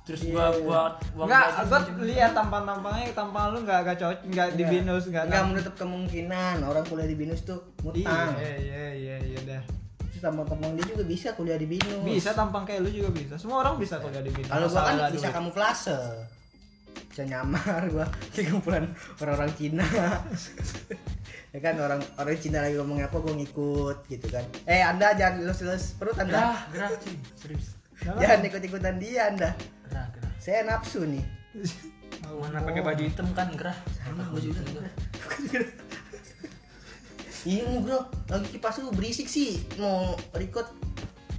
Terus 0.04 0.20
Iya, 0.22 0.32
gua 0.32 0.46
iya. 0.46 0.60
buat 0.62 0.94
uang 1.14 1.26
Enggak, 1.26 1.46
gaji 1.50 1.64
gua 1.66 1.80
lihat 2.06 2.32
tampang-tampangnya 2.34 3.06
tampang 3.12 3.46
lu 3.50 3.60
nggak 3.62 3.80
nggak 3.82 3.98
cocok, 3.98 4.20
nggak 4.26 4.48
di 4.50 4.56
Nggak. 4.58 4.72
Binus, 4.74 5.04
nggak 5.06 5.24
nggak 5.26 5.44
menutup 5.46 5.74
kemungkinan 5.78 6.56
orang 6.62 6.84
kuliah 6.84 7.06
di 7.06 7.16
binus 7.16 7.42
tuh 7.42 7.60
ngutang 7.80 8.32
Iya, 8.34 8.54
iya, 8.58 8.86
iya, 8.94 9.16
iya 9.22 9.40
deh. 9.42 9.64
Tampang-tampang 10.24 10.72
dia 10.74 10.86
juga 10.88 11.04
bisa 11.04 11.36
kuliah 11.36 11.60
di 11.60 11.68
binus 11.68 12.00
Bisa 12.02 12.32
tampang 12.32 12.64
kayak 12.64 12.80
lu 12.80 12.90
juga 12.90 13.12
bisa. 13.12 13.36
Semua 13.36 13.62
orang 13.62 13.76
bisa 13.76 14.00
kuliah 14.00 14.24
di 14.24 14.32
Binus. 14.32 14.48
kalau 14.48 14.66
gua 14.66 14.82
kan 14.82 14.96
bisa 15.12 15.28
duit. 15.28 15.36
kamuflase 15.36 15.98
bisa 17.04 17.24
nyamar 17.24 17.82
gua 17.92 18.08
di 18.32 18.42
kumpulan 18.48 18.90
orang-orang 19.20 19.52
Cina 19.54 19.86
ya 21.54 21.60
kan 21.60 21.76
orang 21.78 22.02
orang 22.18 22.38
Cina 22.38 22.66
lagi 22.66 22.76
ngomong 22.78 22.98
apa 23.00 23.18
gua 23.18 23.34
ngikut 23.34 23.98
gitu 24.08 24.28
kan 24.30 24.42
eh 24.66 24.82
anda 24.82 25.14
jangan 25.14 25.44
lulus-lulus 25.44 25.94
perut 25.94 26.18
anda 26.18 26.34
Gerah, 26.34 26.90
gerah 26.90 26.90
cuy. 26.98 27.16
Serius. 27.38 27.68
Jangan 28.02 28.40
ikut-ikutan 28.44 28.96
dia 28.98 29.30
anda 29.30 29.50
Gerah, 29.86 30.08
gerah. 30.10 30.32
saya 30.40 30.66
nafsu 30.66 31.06
nih 31.06 31.22
Mana 32.24 32.66
pakai 32.66 32.82
baju 32.82 33.04
hitam 33.04 33.28
kan 33.36 33.52
gerah. 33.54 33.78
Sama 34.00 34.26
baju 34.32 34.48
hitam 34.48 34.66
gerah. 34.74 34.94
iya 37.44 37.64
nih, 37.68 37.80
bro 37.80 38.00
lagi 38.32 38.48
kipas 38.52 38.80
lu 38.80 38.92
berisik 38.92 39.28
sih 39.28 39.60
mau 39.76 40.16
record. 40.34 40.68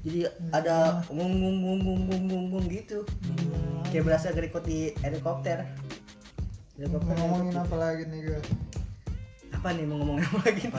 Jadi 0.05 0.29
ada 0.53 1.01
ngung 1.09 1.33
ngung 1.33 1.57
ngung 1.64 1.81
ngung 1.81 2.01
ngung 2.09 2.23
ngung 2.29 2.45
ngung 2.53 2.67
gitu. 2.69 3.09
Kayak 3.88 4.05
berasa 4.05 4.37
record 4.37 4.64
di 4.64 4.93
helikopter. 5.01 5.64
Helikopter 6.77 7.14
ngomongin 7.17 7.57
apa 7.57 7.77
lagi 7.77 8.05
nih 8.07 8.21
gue? 8.21 8.40
apa 9.55 9.73
nih 9.73 9.88
mau 9.88 9.97
ngomongin 9.97 10.25
apa 10.29 10.38
lagi? 10.45 10.64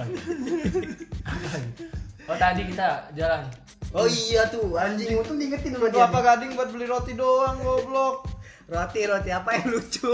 Oh 2.26 2.34
tadi 2.34 2.66
kita 2.66 3.06
jalan. 3.14 3.46
oh 3.94 4.10
iya 4.10 4.50
tuh 4.50 4.74
anjing 4.74 5.14
untung 5.14 5.38
diingetin 5.38 5.78
sama 5.78 5.90
Lu 5.90 5.94
dia. 5.94 6.10
apa 6.10 6.20
gading 6.26 6.58
buat 6.58 6.74
beli 6.74 6.90
roti 6.90 7.14
doang 7.14 7.62
goblok. 7.62 8.26
roti 8.66 9.06
roti 9.06 9.30
apa 9.30 9.50
yang 9.62 9.70
lucu? 9.70 10.10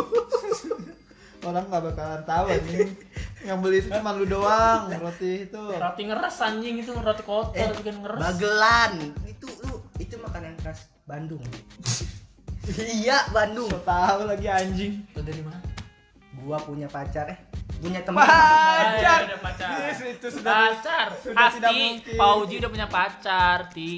Orang 1.47 1.71
nggak 1.71 1.84
bakalan 1.88 2.21
tahu 2.28 2.45
anjing. 2.52 2.91
Yang 3.41 3.58
beli 3.60 3.77
itu 3.80 3.89
cuma 3.91 4.12
lu 4.12 4.25
doang 4.25 4.93
roti 4.95 5.45
itu. 5.45 5.62
Roti 5.73 6.01
ngeres 6.04 6.38
anjing 6.39 6.75
itu 6.77 6.91
roti 6.93 7.23
kotor 7.23 7.58
eh 7.58 7.73
bikin 7.73 7.95
ngeres. 7.99 8.21
bagelan 8.21 8.93
itu 9.25 9.47
lu 9.62 9.73
itu 9.97 10.15
makanan 10.17 10.54
khas 10.62 10.86
Bandung 11.04 11.41
iya 13.01 13.25
Bandung 13.30 13.65
So 13.67 13.82
tahu 13.82 14.25
lagi 14.25 14.45
anjing. 14.45 15.01
Itu 15.08 15.21
dari 15.21 15.41
mana? 15.41 15.58
gua 16.39 16.58
punya 16.58 16.86
pacar 16.86 17.30
eh 17.30 17.38
punya 17.77 18.01
teman 18.01 18.25
Pacar. 18.25 19.30
Pacar. 19.38 19.69
Yes, 19.80 19.99
itu 20.01 20.27
sudah 20.32 20.54
pacar. 20.73 21.08
sudah 21.17 21.49
tidak 21.49 21.69
Asti, 21.69 21.82
mungkin. 21.84 22.17
Pauji 22.17 22.54
udah 22.58 22.69
punya 22.69 22.88
pacar, 22.88 23.58
Ti. 23.69 23.91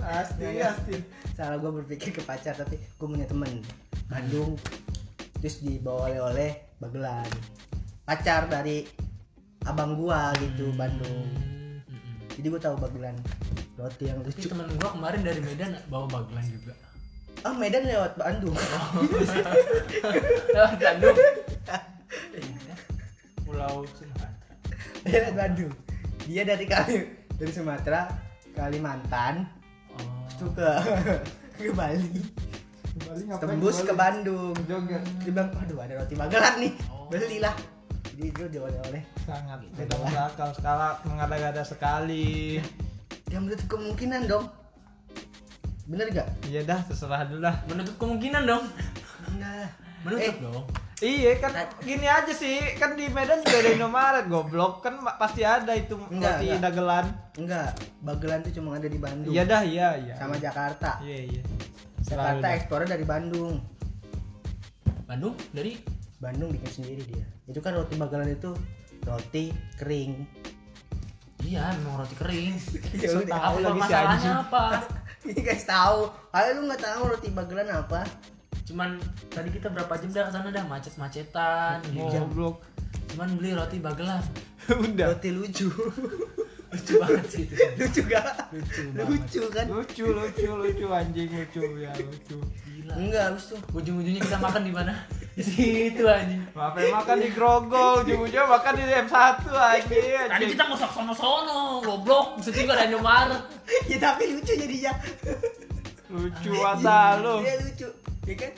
Asti, 0.00 0.44
Iya. 0.44 0.70
asti. 0.72 0.94
salah 1.32 1.56
gua 1.56 1.72
berpikir 1.72 2.10
ke 2.10 2.20
pacar 2.20 2.52
tapi 2.52 2.74
gua 2.94 3.06
punya 3.08 3.24
temen 3.24 3.62
Bandung 4.06 4.54
terus 5.38 5.62
dibawa 5.62 6.10
oleh-oleh 6.10 6.52
bagelan 6.76 7.24
pacar 8.10 8.42
dari 8.44 8.82
abang 9.64 9.94
gua 9.94 10.34
gitu 10.34 10.74
Bandung 10.74 11.30
Mm-mm. 11.86 12.26
jadi 12.32 12.46
gua 12.48 12.60
tahu 12.60 12.74
bagelan 12.76 13.14
roti 13.76 14.04
yang 14.04 14.18
lucu 14.18 14.44
temen 14.44 14.66
gua 14.76 14.90
kemarin 14.90 15.22
dari 15.22 15.38
Medan 15.40 15.78
bawa 15.86 16.10
bagelan 16.10 16.42
juga. 16.44 16.74
ah 17.40 17.54
Medan 17.54 17.86
lewat 17.86 18.12
Bandung 18.14 18.52
Lewat 20.50 20.76
Bandung. 20.76 21.16
Pulau 23.40 23.86
Sumatera. 23.88 24.54
lewat 25.02 25.34
Bandung 25.34 25.72
dia 26.22 26.42
dari 26.44 26.66
kali 26.66 26.96
dari 27.32 27.52
Sumatera 27.52 28.10
Kalimantan 28.52 29.46
Oh. 29.90 30.22
itu 30.30 30.46
ke 30.50 30.70
ke 31.58 31.72
Bali 31.72 32.14
ngapain 33.22 33.48
tembus 33.52 33.82
ke? 33.82 33.92
Bandung 33.92 34.54
Joget. 34.64 35.02
dia 35.18 35.30
bilang 35.30 35.50
aduh 35.52 35.78
ada 35.78 35.94
roti 35.96 36.14
bagelan 36.14 36.54
nih 36.58 36.72
Oh. 36.86 37.06
belilah 37.06 37.54
jadi 38.20 38.28
itu 38.28 38.42
dia 38.46 38.60
oleh-oleh 38.60 39.00
Sangat 39.24 39.64
tidak 39.72 39.96
masuk 39.96 40.20
akal 40.22 40.50
skala 40.52 40.88
mengada-gada 41.02 41.64
sekali. 41.64 42.60
yang 43.26 43.48
menutup 43.48 43.64
kemungkinan 43.70 44.28
dong 44.28 44.44
bener 45.86 46.06
gak? 46.12 46.28
Iya 46.44 46.62
dah, 46.62 46.84
terserah 46.84 47.24
dulu 47.24 47.40
dah. 47.40 47.56
Menutup 47.64 47.96
kemungkinan 47.96 48.44
dong. 48.44 48.68
enggak 49.26 49.72
Menutup 50.00 50.34
Eh. 50.36 50.38
dong. 50.38 50.64
Iya 51.00 51.32
kan 51.38 51.50
gini 51.80 52.04
aja 52.04 52.28
sih, 52.28 52.76
kan 52.76 52.92
di 52.92 53.08
Medan 53.08 53.40
juga 53.40 53.56
ada 53.58 53.70
Indomaret 53.72 54.26
goblok 54.28 54.84
kan 54.84 55.00
pasti 55.16 55.40
ada 55.40 55.72
itu 55.72 55.96
Enggak, 56.06 56.36
roti 56.36 56.46
enggak. 56.46 56.60
dagelan. 56.62 57.06
enggak 57.34 57.68
bagelan 58.00 58.38
tuh 58.42 58.52
cuma 58.52 58.76
ada 58.76 58.84
di 58.84 59.00
Bandung 59.00 59.32
Iya 59.32 59.42
dah, 59.44 59.62
iya 59.64 59.88
iya. 59.96 60.14
sama 60.14 60.36
Jakarta 60.36 61.00
Iya 61.00 61.18
iya. 61.26 61.42
Jakarta 62.00 62.46
ekspornya 62.52 62.88
dari 62.90 63.04
Bandung 63.04 63.64
Bandung 65.06 65.32
dari 65.50 65.72
Bandung 66.20 66.52
bikin 66.52 66.68
sendiri 66.70 67.02
dia. 67.08 67.24
Itu 67.48 67.64
kan 67.64 67.72
roti 67.72 67.96
bagelan 67.96 68.28
itu 68.28 68.52
roti 69.08 69.56
kering. 69.80 70.28
Iya, 71.40 71.72
memang 71.80 72.04
roti 72.04 72.12
kering. 72.20 72.54
ya 73.00 73.08
So 73.08 73.24
udah 73.24 73.40
tahu 73.40 73.56
Apa 73.56 73.64
lagi 73.64 73.80
si 73.80 73.80
masalahnya 73.80 74.12
anjing. 74.12 74.34
apa? 74.36 74.64
ini 75.32 75.40
guys 75.40 75.64
tahu. 75.64 76.00
Ayo 76.36 76.48
lu 76.60 76.60
nggak 76.68 76.82
tahu 76.84 77.02
roti 77.08 77.28
bagelan 77.32 77.68
apa? 77.72 78.00
Cuman 78.68 79.00
tadi 79.32 79.48
kita 79.48 79.72
berapa 79.72 79.92
jam 79.96 80.12
dah 80.12 80.22
ke 80.28 80.32
sana 80.36 80.48
dah? 80.52 80.64
Macet-macetan 80.68 81.76
gitu. 81.88 82.04
Goblok. 82.20 82.56
Cuman 83.16 83.28
beli 83.40 83.56
roti 83.56 83.80
bagelan. 83.80 84.20
Udah. 84.92 85.16
roti 85.16 85.32
lucu. 85.32 85.72
Lucu 86.70 87.02
banget 87.02 87.26
sih 87.26 87.42
itu. 87.50 87.54
Lucu 87.82 88.00
gak 88.06 88.46
lucu 88.54 88.82
banget. 88.94 89.10
lucu 89.10 89.42
kan? 89.50 89.66
Lucu 89.66 90.04
lucu 90.06 90.46
lucu 90.54 90.86
anjing 90.86 91.28
lucu. 91.34 91.62
Ya 91.82 91.90
lucu. 91.98 92.38
Gila. 92.62 92.94
Enggak 92.94 93.22
habis 93.26 93.50
tuh 93.50 93.58
ujung-ujungnya 93.74 94.22
kita 94.22 94.38
makan 94.38 94.62
di 94.62 94.70
mana 94.70 94.94
situ 95.42 96.02
anjing 96.04 96.42
Maaf 96.50 96.74
makan 96.74 97.16
di 97.18 97.28
Grogol, 97.30 98.02
ujung-ujungnya 98.02 98.44
makan 98.44 98.72
di 98.74 98.82
M1 98.82 99.12
anjing. 99.48 100.28
tadi 100.28 100.44
kita 100.50 100.64
mau 100.64 100.76
sono 100.76 101.12
sono 101.12 101.56
goblok 101.80 102.26
di 102.36 102.42
situ 102.44 102.64
juga 102.64 102.74
ada 102.74 102.86
Indomaret 102.86 103.42
ya 103.86 103.96
tapi 103.96 104.34
lucu 104.34 104.52
jadinya 104.52 104.92
lucu 106.08 106.50
mata 106.54 107.16
lu. 107.18 107.34
Iya 107.40 107.54
lucu 107.62 107.88
ya 108.24 108.34
kan 108.36 108.52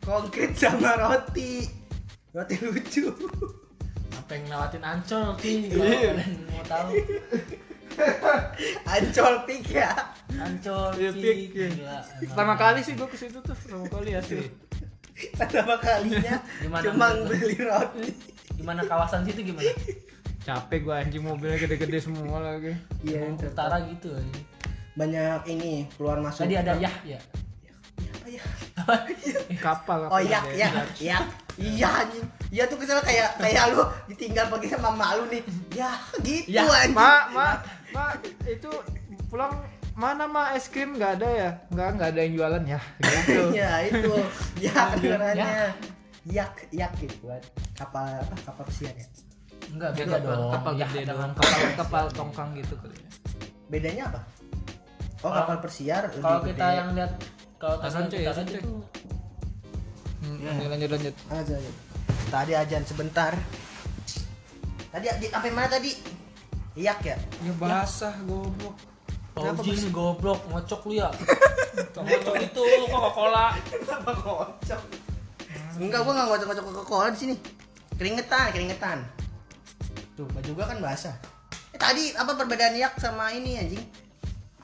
konkret 0.00 0.50
sama 0.54 0.92
roti 0.96 1.66
roti 2.30 2.54
lucu 2.58 3.04
apa 4.14 4.30
yang 4.32 4.42
ngelewatin 4.46 4.82
ancol 4.82 5.26
sih 5.36 5.54
kalau 5.68 5.84
Iya. 5.84 6.10
kalian 6.12 6.30
mau 6.48 6.64
tahu 6.64 6.92
ancol 8.86 9.34
pik 9.42 9.64
ya 9.72 9.90
ancol 10.38 10.92
Iya, 10.94 11.10
Ki. 11.10 11.20
pik, 11.20 11.38
iya. 11.56 11.98
Pertama 12.22 12.54
kali 12.54 12.80
sih 12.80 12.94
gua 12.94 13.08
ke 13.08 13.16
situ 13.16 13.40
tuh, 13.40 13.56
pertama 13.56 13.88
kali 13.88 14.14
asli. 14.14 14.46
Pertama 15.34 15.74
kalinya 15.82 16.36
Gimana 16.62 16.84
cuma 16.86 17.06
beli 17.26 17.56
roti. 17.58 18.08
Gimana 18.58 18.82
kawasan 18.86 19.26
situ 19.26 19.40
gimana? 19.42 19.70
Capek 20.42 20.80
gua 20.86 21.02
anjing 21.04 21.22
mobilnya 21.22 21.58
gede-gede 21.60 21.98
semua 22.00 22.40
lagi. 22.40 22.72
iya 23.04 23.28
utara 23.34 23.82
gitu 23.86 24.14
anjing. 24.14 24.46
banyak 24.98 25.40
ini 25.46 25.86
keluar 25.94 26.18
masuk. 26.18 26.46
Tadi 26.46 26.58
ada 26.58 26.74
Yah 26.78 26.94
ya 27.06 27.20
apa 28.08 28.26
ya 28.30 28.42
Kapal 29.66 30.06
oh 30.10 30.20
iya 30.22 30.40
iya 30.54 30.68
iya 30.98 31.18
iya 31.58 31.88
anjing. 32.06 32.26
Iya 32.48 32.64
tuh 32.70 32.78
kesel 32.80 33.02
kayak 33.02 33.36
kayak 33.42 33.74
lu 33.76 33.82
ditinggal 34.08 34.48
pergi 34.48 34.72
sama 34.72 34.90
mak 34.94 35.18
lu 35.20 35.24
nih. 35.30 35.42
Ya 35.74 35.90
gitu 36.22 36.48
Ya, 36.50 36.64
anjing. 36.64 36.94
Mak, 36.96 37.24
mak, 37.34 37.56
mak, 37.94 38.12
itu 38.46 38.70
pulang 39.28 39.52
mana 39.98 40.24
mak 40.24 40.54
es 40.54 40.70
krim 40.70 40.94
nggak 40.94 41.18
ada 41.18 41.28
ya? 41.28 41.50
Nggak, 41.68 41.88
nggak 41.92 42.08
ada 42.08 42.20
yang 42.20 42.32
jualan 42.32 42.62
ya. 42.64 42.80
Gitu. 43.02 43.42
ya 43.60 43.70
itu 43.82 44.12
ya 44.56 44.70
Ya. 44.70 44.82
kedengarannya 44.92 45.50
yak 46.24 46.54
yak 46.70 46.92
gitu 46.96 47.24
kan 47.26 47.42
kapal 47.74 48.04
apa 48.04 48.34
kapal 48.44 48.64
pesiar 48.64 48.92
ya 48.92 49.08
enggak 49.68 49.90
Beda 49.96 50.16
dong 50.20 50.52
kapal 50.52 50.72
gede 50.76 51.00
dengan 51.02 51.28
dong. 51.30 51.40
Kapal 51.40 51.60
kapal 51.74 52.04
tongkang 52.12 52.48
gitu 52.54 52.74
kali 52.76 52.94
ya. 52.94 53.08
bedanya 53.66 54.02
apa 54.06 54.20
oh 55.18 55.32
kapal 55.32 55.56
persiar 55.58 56.02
lebih 56.06 56.20
kalau 56.20 56.40
kita 56.42 56.66
yang 56.70 56.88
lihat 56.92 57.12
kalau 57.56 57.76
tadi 57.80 58.12
itu 58.54 58.72
Hmm, 60.18 60.36
Ya. 60.38 60.50
lanjut 60.50 60.68
lanjut 60.68 60.90
lanjut. 60.92 61.14
aja 61.32 61.54
aja. 61.54 61.70
tadi 62.28 62.52
ajan 62.52 62.82
sebentar 62.84 63.32
tadi 64.90 65.06
di- 65.16 65.30
sampai 65.30 65.50
mana 65.50 65.68
tadi 65.70 65.90
yak 66.74 67.00
ya 67.02 67.16
Ya 67.40 67.52
basah 67.54 68.12
goblok. 68.22 68.76
Nih 69.38 69.90
goblok 69.94 70.40
ngocok 70.50 70.80
lu 70.90 70.94
ya? 70.98 71.08
Ngocok 71.98 72.34
itu 72.42 72.62
Coca 72.90 73.10
Cola 73.14 73.46
kenapa 73.66 74.12
kocok 74.18 74.80
enggak 75.78 76.00
gua 76.02 76.12
nggak 76.14 76.26
ngocok-ngocok 76.26 76.64
ke 76.74 76.84
cola 76.90 77.08
di 77.14 77.18
sini. 77.18 77.34
Keringetan 77.94 78.50
keringetan. 78.50 78.98
Tuh 80.18 80.26
baju 80.26 80.50
gua 80.58 80.66
kan 80.66 80.78
basah. 80.82 81.14
Eh, 81.70 81.78
tadi 81.78 82.10
apa 82.18 82.34
perbedaan 82.34 82.74
yak 82.74 82.98
sama 82.98 83.30
ini 83.30 83.58
anjing? 83.58 83.82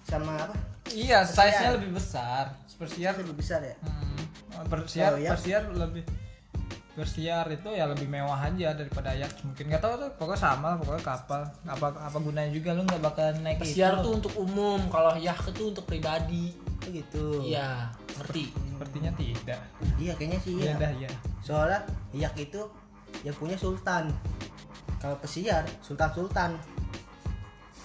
Sama 0.02 0.34
apa? 0.34 0.54
Iya, 0.90 1.22
size-nya 1.22 1.78
lebih 1.78 1.94
besar. 1.94 2.54
Persiar 2.74 3.14
lebih 3.14 3.38
besar 3.38 3.62
ya? 3.62 3.78
Hmm, 3.87 4.66
persiar, 4.66 5.14
yak? 5.22 5.38
persiar 5.38 5.62
lebih 5.70 6.02
persiar 6.94 7.50
itu 7.50 7.68
ya 7.74 7.90
lebih 7.90 8.07
mewah 8.07 8.38
aja 8.38 8.70
daripada 8.72 9.11
ayak. 9.11 9.42
Mungkin 9.42 9.66
nggak 9.66 9.83
tahu 9.83 9.94
tuh 9.98 10.11
pokoknya 10.14 10.40
sama 10.40 10.66
lah, 10.74 10.76
pokoknya 10.78 11.02
kapal. 11.02 11.42
Apa 11.66 11.87
apa 11.90 12.18
gunanya 12.22 12.50
juga 12.54 12.70
lu 12.72 12.87
nggak 12.87 13.02
bakal 13.02 13.26
naik 13.42 13.59
pesiar 13.59 13.98
itu? 13.98 14.02
tuh 14.07 14.12
untuk 14.22 14.33
umum 14.38 14.80
kalau 14.88 15.18
Yah 15.18 15.35
itu 15.35 15.62
untuk 15.74 15.85
pribadi. 15.85 16.54
Oh 16.87 16.90
gitu. 16.90 17.26
Iya 17.42 17.90
ngerti. 18.22 18.44
sepertinya 18.74 19.12
tidak. 19.14 19.61
Iya 19.98 20.12
kayaknya 20.18 20.38
sih 20.42 20.52
iya. 20.59 20.64
Iya 20.64 20.72
dah 20.78 20.92
ya 20.98 21.11
soalnya 21.44 21.80
yak 22.14 22.35
itu 22.38 22.62
yang 23.26 23.37
punya 23.37 23.59
sultan. 23.59 24.11
Kalau 25.02 25.18
pesiar 25.20 25.66
sultan 25.85 26.11
sultan 26.14 26.50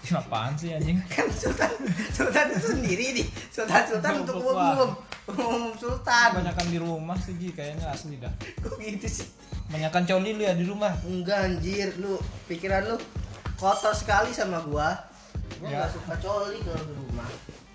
apaan 0.09 0.57
sih 0.57 0.73
anjing? 0.73 0.97
Kan 1.13 1.29
sultan 1.29 1.69
sultan 2.09 2.45
itu 2.53 2.67
sendiri 2.73 3.05
nih. 3.21 3.27
Sultan 3.53 3.83
sultan 3.85 4.13
untuk 4.25 4.41
umum 4.41 5.08
umum 5.31 5.73
sultan. 5.75 6.29
Kebanyakan 6.33 6.67
di 6.67 6.77
rumah 6.77 7.17
sih 7.17 7.35
Ji, 7.35 7.51
kayaknya 7.51 7.89
asli 7.89 8.17
dah. 8.17 8.31
Kok 8.59 8.77
gitu 8.77 9.05
sih? 9.05 9.27
Kebanyakan 9.67 10.03
coli 10.05 10.29
lu 10.33 10.41
ya 10.41 10.53
di 10.53 10.65
rumah. 10.65 10.93
Enggak 11.03 11.39
anjir. 11.45 11.93
Lu 11.97 12.17
pikiran 12.45 12.85
lu 12.85 12.95
kotor 13.55 13.93
sekali 13.93 14.31
sama 14.31 14.61
gua. 14.61 14.95
Gua 15.59 15.67
Ya. 15.67 15.83
nggak 15.83 15.91
suka 15.93 16.13
coli 16.17 16.57
kalau 16.61 16.83
di 16.83 16.93
rumah. 16.95 17.27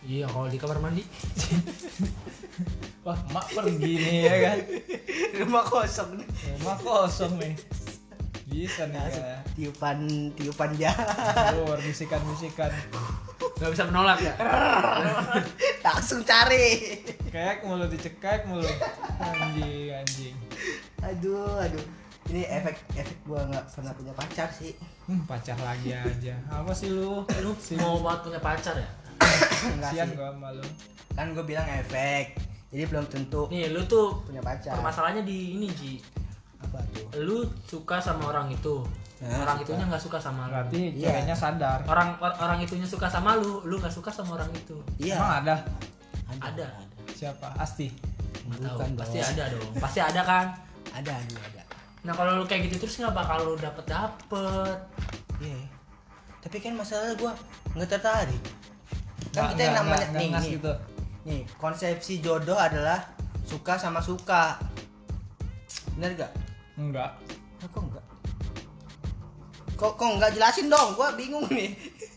Iya 0.04 0.26
kalau 0.26 0.48
di 0.48 0.58
kamar 0.58 0.78
mandi. 0.80 1.04
Wah 3.04 3.20
mak 3.30 3.52
pergi 3.52 3.92
nih 3.94 4.18
ya 4.22 4.34
kan? 4.42 4.58
Rumah 5.44 5.64
kosong 5.64 6.10
nih. 6.16 6.28
Rumah 6.60 6.76
kosong 6.80 7.32
nih 7.36 7.52
bisa 8.44 8.84
nih 8.88 9.00
ya. 9.08 9.38
tiupan 9.56 9.98
tiupan 10.36 10.70
jalan. 10.76 11.52
Keluar 11.56 11.78
bisikan 11.80 12.20
bisikan 12.28 12.70
nggak 13.54 13.70
bisa 13.70 13.84
menolak 13.86 14.18
ya? 14.20 14.34
Langsung 15.80 16.26
cari. 16.26 17.00
Kek 17.30 17.62
mulu 17.62 17.86
dicekek 17.86 18.44
mulu. 18.50 18.66
Anjing 19.22 19.94
anjing. 19.94 20.36
Aduh 21.00 21.62
aduh. 21.62 21.84
Ini 22.32 22.48
efek 22.48 22.76
efek 22.96 23.18
gua 23.28 23.44
nggak 23.46 23.64
pernah 23.68 23.92
punya 23.94 24.12
pacar 24.16 24.48
sih. 24.50 24.72
Hmm, 25.06 25.22
pacar 25.28 25.56
lagi 25.60 25.92
aja. 25.92 26.34
Apa 26.48 26.72
sih 26.72 26.88
lu? 26.90 27.22
Lu 27.44 27.52
mau 27.80 28.00
buat 28.00 28.24
punya 28.24 28.40
pacar 28.40 28.74
ya? 28.76 28.88
Enggak 29.70 29.92
kasian 29.92 30.06
sih. 30.12 30.16
gua 30.16 30.32
sama 30.32 30.48
lu. 30.56 30.64
Kan 31.14 31.26
gua 31.36 31.44
bilang 31.44 31.68
efek. 31.68 32.36
Jadi 32.74 32.84
belum 32.90 33.06
tentu 33.06 33.46
nih 33.54 33.70
lu 33.70 33.86
tuh 33.86 34.18
punya 34.26 34.42
pacar. 34.42 34.74
permasalahannya 34.74 35.22
di 35.22 35.54
ini 35.54 35.68
Ji 35.70 35.94
apa 36.64 36.80
tuh? 36.90 37.06
Lu 37.20 37.38
suka 37.62 37.96
sama 37.96 38.28
orang 38.28 38.48
itu. 38.48 38.80
Nah, 39.20 39.40
orang 39.40 39.56
suka. 39.56 39.64
itunya 39.68 39.84
nggak 39.86 40.02
suka 40.02 40.18
sama 40.18 40.42
lu. 40.44 40.52
Berarti 40.52 40.80
Iya. 40.92 41.08
ceweknya 41.12 41.36
sadar. 41.36 41.78
Orang 41.84 42.08
or- 42.18 42.38
orang 42.38 42.58
itunya 42.58 42.84
suka 42.84 43.06
sama 43.06 43.36
lu 43.36 43.60
lu 43.62 43.76
nggak 43.76 43.92
suka 43.92 44.08
sama 44.08 44.34
orang 44.34 44.50
itu. 44.52 44.76
Iya. 44.98 45.16
Emang 45.16 45.32
ada? 45.40 45.54
Ada. 46.40 46.66
siapa? 47.14 47.46
Asti? 47.54 47.88
Nggak 48.44 48.58
tahu. 48.60 48.76
Bukan 48.76 48.90
pasti 48.98 49.18
ada 49.18 49.44
dong. 49.48 49.70
Pasti 49.78 50.00
ada 50.00 50.20
kan? 50.20 50.46
Ada 50.90 51.12
ada 51.14 51.36
ada. 51.38 51.62
Nah 52.02 52.12
kalau 52.12 52.36
lu 52.36 52.44
kayak 52.44 52.68
gitu 52.68 52.84
terus 52.84 52.98
nggak 52.98 53.14
bakal 53.14 53.38
lu 53.44 53.54
dapet 53.56 53.84
dapet. 53.86 54.78
Iya 55.38 55.62
tapi 56.44 56.60
kan 56.60 56.76
masalahnya 56.76 57.16
gua 57.16 57.32
nggak 57.72 57.88
tertarik. 57.88 58.42
Kan 59.32 59.32
Nggak- 59.32 59.50
kita 59.50 59.62
yang 59.62 59.76
namanya 59.80 60.06
nih, 60.12 60.28
nih, 60.28 60.50
gitu 60.60 60.72
nih 61.24 61.40
konsepsi 61.56 62.20
jodoh 62.20 62.54
adalah 62.54 63.00
suka 63.42 63.80
sama 63.80 64.04
suka. 64.04 64.60
Bener 65.96 66.12
gak? 66.14 66.32
Enggak 66.78 67.14
Ah, 67.64 67.68
kok 67.72 67.80
enggak? 67.80 68.04
Kok 69.80 69.92
kok 69.96 70.10
enggak 70.20 70.32
jelasin 70.36 70.68
dong? 70.68 70.92
Gua 71.00 71.16
bingung 71.16 71.48
nih. 71.48 71.72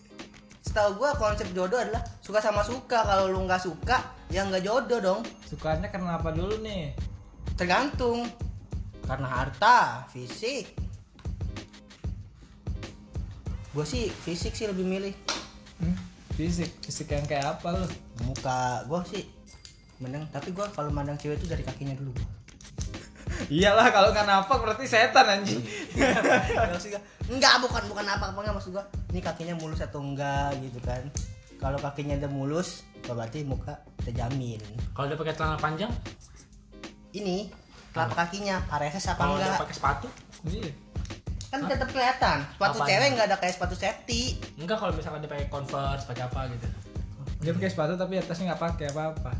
Setahu 0.68 1.00
gua 1.00 1.16
konsep 1.16 1.48
jodoh 1.56 1.80
adalah 1.80 2.04
suka 2.20 2.44
sama 2.44 2.68
suka. 2.68 3.00
Kalau 3.00 3.32
lu 3.32 3.48
nggak 3.48 3.64
suka, 3.64 3.98
ya 4.28 4.44
nggak 4.44 4.68
jodoh 4.68 5.00
dong. 5.00 5.22
sukanya 5.48 5.88
karena 5.88 6.20
apa 6.20 6.36
dulu 6.36 6.60
nih 6.60 6.92
Tergantung. 7.56 8.28
Karena 9.08 9.28
harta, 9.40 10.04
fisik. 10.12 10.68
Gua 13.72 13.88
sih 13.88 14.12
fisik 14.12 14.52
sih 14.52 14.68
lebih 14.68 14.84
milih. 14.84 15.16
hmm? 15.80 15.96
fisik 16.38 16.70
fisik 16.86 17.10
yang 17.10 17.26
kayak 17.26 17.58
apa 17.58 17.74
lu 17.74 17.86
Muka 18.28 18.86
gua 18.86 19.02
sih 19.08 19.26
menang, 20.04 20.28
tapi 20.30 20.52
gua 20.52 20.68
kalau 20.76 20.92
mandang 20.92 21.16
cewek 21.16 21.40
itu 21.40 21.48
dari 21.48 21.64
kakinya 21.64 21.96
dulu. 21.96 22.14
Iyalah 23.48 23.88
kalau 23.94 24.10
nggak 24.12 24.28
napak 24.28 24.58
berarti 24.58 24.86
setan 24.90 25.26
anjing. 25.30 25.62
Enggak 27.28 27.54
bukan 27.62 27.84
bukan 27.92 28.06
apa 28.08 28.32
apa 28.32 28.40
enggak 28.42 28.56
maksud 28.58 28.72
gua 28.74 28.86
ini 29.14 29.20
kakinya 29.22 29.56
mulus 29.58 29.80
atau 29.84 30.02
enggak 30.02 30.58
gitu 30.62 30.80
kan. 30.84 31.04
Kalau 31.58 31.78
kakinya 31.82 32.18
udah 32.22 32.32
mulus 32.32 32.86
berarti 33.08 33.42
muka 33.48 33.80
terjamin 34.04 34.60
kalau 34.92 35.08
dia 35.10 35.18
pakai 35.18 35.34
celana 35.34 35.58
panjang? 35.58 35.92
Ini 37.16 37.50
telapak 37.96 38.28
kakinya 38.28 38.62
pareses 38.68 39.04
apa 39.10 39.22
dia 39.26 39.48
enggak? 39.48 39.62
pakai 39.64 39.76
sepatu? 39.76 40.08
Iya. 40.46 40.72
Kan 41.48 41.64
tetap 41.66 41.90
kelihatan 41.90 42.38
sepatu 42.44 42.78
Apanya? 42.84 42.90
cewek 42.92 43.08
enggak 43.16 43.28
ada 43.32 43.38
kayak 43.40 43.54
sepatu 43.56 43.76
safety. 43.80 44.22
Enggak 44.60 44.78
kalau 44.82 44.94
misalkan 44.94 45.24
dia 45.24 45.32
pakai 45.32 45.48
converse 45.50 46.04
pakai 46.06 46.24
apa 46.28 46.42
gitu. 46.52 46.68
Dia 47.42 47.52
pakai 47.54 47.70
sepatu 47.70 47.94
tapi 47.98 48.14
atasnya 48.20 48.54
nggak 48.54 48.62
pakai 48.62 48.86
apa 48.92 49.04
apa 49.14 49.34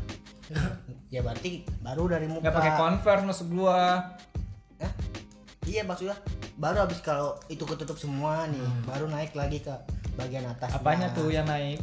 ya 1.14 1.20
berarti 1.20 1.50
baru 1.78 2.08
dari 2.08 2.26
muka. 2.26 2.40
Nggak 2.40 2.54
pakai 2.54 2.72
converse 2.74 3.24
maksud 3.24 3.48
gua. 3.50 3.80
Hah? 4.78 4.92
iya 5.64 5.82
maksudnya 5.82 6.16
baru 6.54 6.80
habis 6.80 6.96
kalau 6.98 7.36
itu 7.46 7.60
ketutup 7.62 7.94
semua 7.94 8.46
nih 8.46 8.56
Hmm. 8.58 8.82
baru 8.84 9.04
naik 9.06 9.32
lagi 9.32 9.60
ke 9.60 9.74
bagian 10.14 10.46
atas 10.46 10.72
apanya 10.72 11.12
tuh 11.12 11.28
yang 11.28 11.44
naik? 11.44 11.76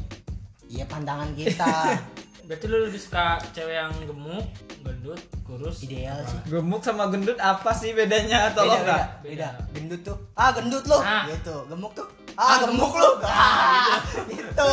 Iya 0.65 0.83
pandangan 0.85 1.29
kita. 1.33 1.93
Berarti 2.45 2.65
lu 2.65 2.77
lebih 2.79 2.97
suka 2.97 3.37
cewek 3.51 3.73
yang 3.75 3.89
gemuk 4.01 4.45
gendut 4.81 5.17
kurus? 5.43 5.81
Ideal 5.81 6.13
apa? 6.15 6.25
sih. 6.27 6.39
gemuk 6.47 6.81
sama 6.81 7.09
gendut 7.09 7.37
apa 7.37 7.69
sih 7.71 7.89
bedanya? 7.91 8.49
Tolong 8.51 8.73
beda, 8.75 8.81
beda, 8.81 8.85
nggak? 8.85 9.05
beda. 9.21 9.49
Gendut 9.71 10.01
tuh 10.03 10.17
ah 10.33 10.49
gendut 10.51 10.85
loh 10.85 11.01
Ah. 11.01 11.23
gitu. 11.27 11.55
Gemuk 11.67 11.91
tuh 11.93 12.07
ah 12.35 12.55
gemuk 12.59 12.91
lu. 12.91 13.09
ah 13.23 13.97
gitu. 14.27 14.71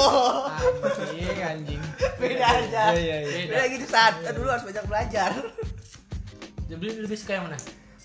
Anjing 0.82 1.38
anjing 1.38 1.82
beda 2.22 2.46
aja 2.48 2.82
iya 2.92 3.16
iya 3.18 3.36
iya 3.36 3.46
beda 3.48 3.64
gitu 3.68 3.86
saat 3.86 4.14
dulu 4.28 4.48
harus 4.48 4.64
banyak 4.64 4.84
belajar 4.86 5.30
Jadi 6.64 6.86
lebih 6.98 7.16
suka 7.16 7.32
yang 7.34 7.44
mana? 7.46 7.58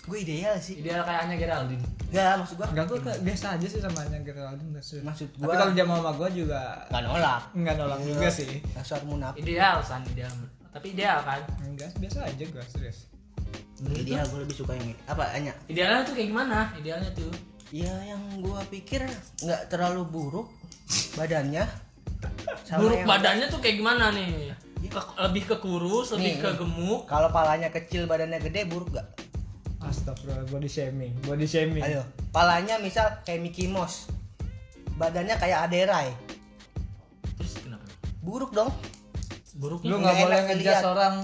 gue 0.04 0.18
ideal 0.18 0.56
sih 0.56 0.76
Ideal 0.78 1.04
kayaknya 1.04 1.36
Geraldine. 1.36 1.84
Enggak, 2.08 2.32
maksud 2.36 2.56
gua 2.56 2.66
Enggak 2.66 2.84
gue 2.86 2.98
biasa 3.22 3.46
aja 3.54 3.66
sih 3.66 3.76
sama 3.78 4.00
yang 4.06 4.24
kita 4.24 4.40
Aldin 4.42 4.68
maksud. 4.70 5.00
Maksud 5.00 5.28
Tapi 5.30 5.40
gua- 5.42 5.56
kalau 5.58 5.72
dia 5.72 5.84
mau 5.84 5.96
sama 5.98 6.12
gue 6.14 6.28
juga 6.34 6.60
nggak 6.86 7.02
nolak 7.02 7.42
enggak 7.52 7.74
nolak 7.76 7.98
juga 8.02 8.28
sih. 8.30 8.60
dasar 8.72 9.00
munafik 9.04 9.40
Ideal 9.40 9.80
san 9.80 10.00
ideal. 10.06 10.32
Tapi 10.70 10.86
ideal 10.90 11.20
kan? 11.22 11.40
Enggak, 11.62 11.92
biasa 11.94 12.24
aja 12.24 12.40
gue 12.42 12.64
serius. 12.66 12.98
ideal 13.90 14.24
gue 14.26 14.40
lebih 14.42 14.56
suka 14.56 14.72
yang 14.74 14.88
apa 15.06 15.24
hanya 15.30 15.52
Idealnya 15.64 16.02
tuh 16.02 16.12
kayak 16.12 16.28
gimana? 16.28 16.58
Idealnya 16.74 17.10
tuh. 17.14 17.30
ya 17.68 17.92
yang 18.02 18.20
gua 18.40 18.64
pikir 18.64 19.04
nggak 19.38 19.68
terlalu 19.68 20.02
buruk 20.04 20.48
badannya 21.14 21.68
Sama 22.60 22.78
Buruk 22.80 22.98
yang- 22.98 23.08
badannya 23.08 23.46
tuh 23.46 23.58
kayak 23.58 23.76
gimana 23.76 24.10
nih? 24.10 24.52
Ke- 24.88 25.14
lebih 25.20 25.42
ke 25.44 25.56
kurus, 25.56 26.12
lebih 26.12 26.32
Nih, 26.32 26.36
ke 26.38 26.50
gemuk. 26.56 27.04
kalau 27.04 27.28
palanya 27.28 27.68
kecil 27.68 28.04
badannya 28.04 28.38
gede 28.38 28.64
buruk 28.64 28.92
gak 28.92 29.04
Astagfirullah, 29.80 30.46
body 30.46 30.66
shaming, 30.66 31.12
body 31.20 31.44
shaming. 31.44 31.80
ayo 31.80 32.02
palanya 32.28 32.78
misal 32.78 33.04
kayak 33.22 33.40
Mickey 33.40 33.66
Mouse 33.66 34.08
badannya 34.92 35.34
kayak 35.34 35.64
Aderai 35.64 36.10
Terus 37.36 37.52
kenapa? 37.58 37.84
buruk 38.20 38.50
dong 38.50 38.70
Buruk 39.54 39.82
Lu 39.82 39.98
Nggak 39.98 40.14
boleh 40.14 40.38
enak 40.38 40.42
ngejat 40.46 40.58
dilihat. 40.60 40.84
orang. 40.86 41.14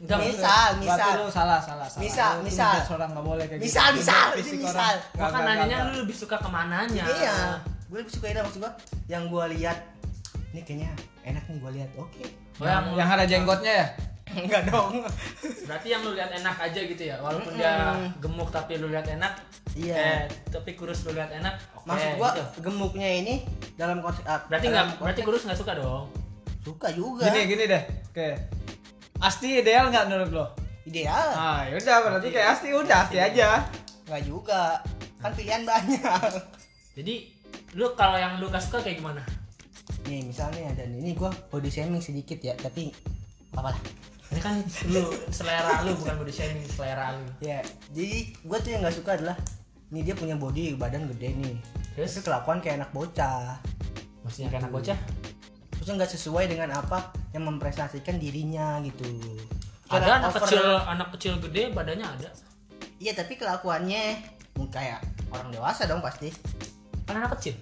Nggak, 0.00 0.18
misal 0.22 0.68
Berarti 0.72 0.80
misal 0.80 1.10
lu 1.12 1.26
salah, 1.28 1.60
salah, 1.60 1.84
salah. 1.84 2.00
Misal, 2.00 2.32
Lu 2.32 2.42
misal. 2.42 2.72
ngejudge 2.72 2.92
orang 2.94 3.08
nggak 3.12 3.26
boleh 3.26 3.44
kayak 3.44 3.60
Misal, 3.60 3.86
gitu. 3.86 3.98
misal, 4.00 4.26
misal. 4.56 4.72
Nggak, 4.72 4.94
Maka 5.14 5.28
nggak, 5.30 5.44
nanyanya 5.46 5.76
nggak. 5.76 5.86
lu 5.86 5.94
lebih 6.00 6.16
suka 6.16 6.36
ke 6.38 6.48
mananya? 6.48 7.04
iya 7.06 7.36
gue 7.84 7.98
lebih 8.00 8.10
suka 8.10 8.26
ini 8.26 8.40
maksud 8.40 8.58
gua 8.58 8.72
yang 9.06 9.22
gua 9.28 9.44
lihat 9.46 9.78
ini 10.54 10.62
kayaknya 10.62 10.90
enak 11.24 11.42
nih 11.44 11.58
gua 11.58 11.72
lihat 11.72 11.90
oke 11.96 12.22
Oh, 12.54 12.62
yang, 12.62 12.86
Yang 12.94 13.08
ada 13.10 13.24
jenggotnya 13.26 13.72
ya? 13.74 13.86
enggak 14.38 14.62
dong 14.64 15.02
berarti 15.66 15.86
yang 15.88 16.00
lu 16.00 16.14
lihat 16.14 16.30
enak 16.32 16.56
aja 16.56 16.80
gitu 16.80 17.02
ya. 17.04 17.18
Walaupun 17.18 17.50
dia 17.52 17.92
Mm-mm. 17.92 18.08
gemuk 18.18 18.48
tapi 18.48 18.78
lu 18.78 18.86
lihat 18.88 19.04
enak. 19.04 19.34
iya 19.74 19.94
Eh, 19.94 20.20
tapi 20.48 20.72
kurus 20.72 21.02
lu 21.02 21.12
lihat 21.12 21.30
enak. 21.30 21.54
Oke. 21.74 21.84
maksud 21.84 22.10
gua 22.14 22.30
gitu. 22.32 22.44
gemuknya 22.62 23.08
ini 23.12 23.34
dalam 23.74 23.98
konsep 23.98 24.22
ah, 24.24 24.38
Berarti 24.46 24.66
dalam 24.68 24.86
nggak 24.88 25.02
berarti 25.02 25.22
kurus 25.22 25.42
nggak 25.44 25.54
suka 25.56 25.74
dong. 25.74 26.06
suka 26.60 26.88
juga 26.90 27.26
Gini, 27.26 27.40
gini 27.44 27.64
deh. 27.66 27.82
Oke. 28.08 28.28
Asti 29.18 29.60
ideal 29.60 29.90
nggak 29.90 30.06
menurut 30.06 30.30
lo? 30.30 30.46
ideal 30.84 31.28
Ah, 31.30 31.66
yaudah 31.66 31.96
berarti 32.00 32.28
kayak 32.30 32.48
Asti 32.54 32.68
udah 32.70 32.98
Asti 33.04 33.18
aja. 33.18 33.66
nggak 34.04 34.22
juga 34.22 34.78
kan 35.18 35.32
pilihan 35.32 35.64
banyak 35.64 36.32
Jadi 36.92 37.14
lu 37.72 37.86
kalau 37.92 38.14
yang 38.14 38.36
lu 38.36 38.46
gak 38.46 38.60
suka 38.60 38.78
kayak 38.78 39.00
gimana? 39.00 39.18
Nih 40.04 40.20
misalnya 40.24 40.70
ada 40.70 40.84
nih 40.84 40.98
ini 40.98 41.10
gua 41.12 41.30
body 41.48 41.68
shaming 41.68 42.00
sedikit 42.00 42.38
ya 42.38 42.54
tapi 42.54 42.92
apa 43.52 43.70
lah 43.70 43.80
Ini 44.26 44.40
kan 44.40 44.54
lu 44.88 45.04
selera 45.28 45.82
lu 45.82 45.94
bukan 45.94 46.14
body 46.18 46.32
shaming 46.32 46.64
selera 46.66 47.14
lu. 47.14 47.24
ya 47.40 47.60
jadi 47.90 48.16
gua 48.42 48.58
tuh 48.58 48.70
yang 48.70 48.80
nggak 48.82 48.96
suka 48.96 49.10
adalah 49.14 49.36
ini 49.88 50.00
dia 50.02 50.12
punya 50.12 50.34
body 50.34 50.74
badan 50.74 51.06
gede 51.08 51.30
nih 51.34 51.56
Terus? 51.94 52.10
tapi 52.12 52.26
kelakuan 52.26 52.58
kayak 52.58 52.76
anak 52.78 52.90
bocah 52.90 53.54
Maksudnya 54.20 54.48
kayak 54.48 54.62
anak 54.64 54.72
bocah? 54.72 54.98
terusnya 55.70 55.94
nggak 55.96 56.12
sesuai 56.12 56.44
dengan 56.46 56.70
apa 56.72 56.98
yang 57.30 57.44
memprestasikan 57.44 58.16
dirinya 58.16 58.80
gitu 58.80 59.04
Ada 59.86 60.18
anak 60.18 60.32
over- 60.32 60.42
kecil 60.42 60.64
anak 60.80 61.08
kecil 61.14 61.32
gede 61.40 61.70
badannya 61.70 62.06
ada. 62.08 62.30
iya 62.96 63.12
tapi 63.12 63.36
kelakuannya 63.36 64.18
kayak 64.64 65.02
orang 65.28 65.50
dewasa 65.50 65.84
dong 65.84 66.00
pasti 66.00 66.32
Kan 67.04 67.20
anak 67.20 67.36
kecil. 67.36 67.52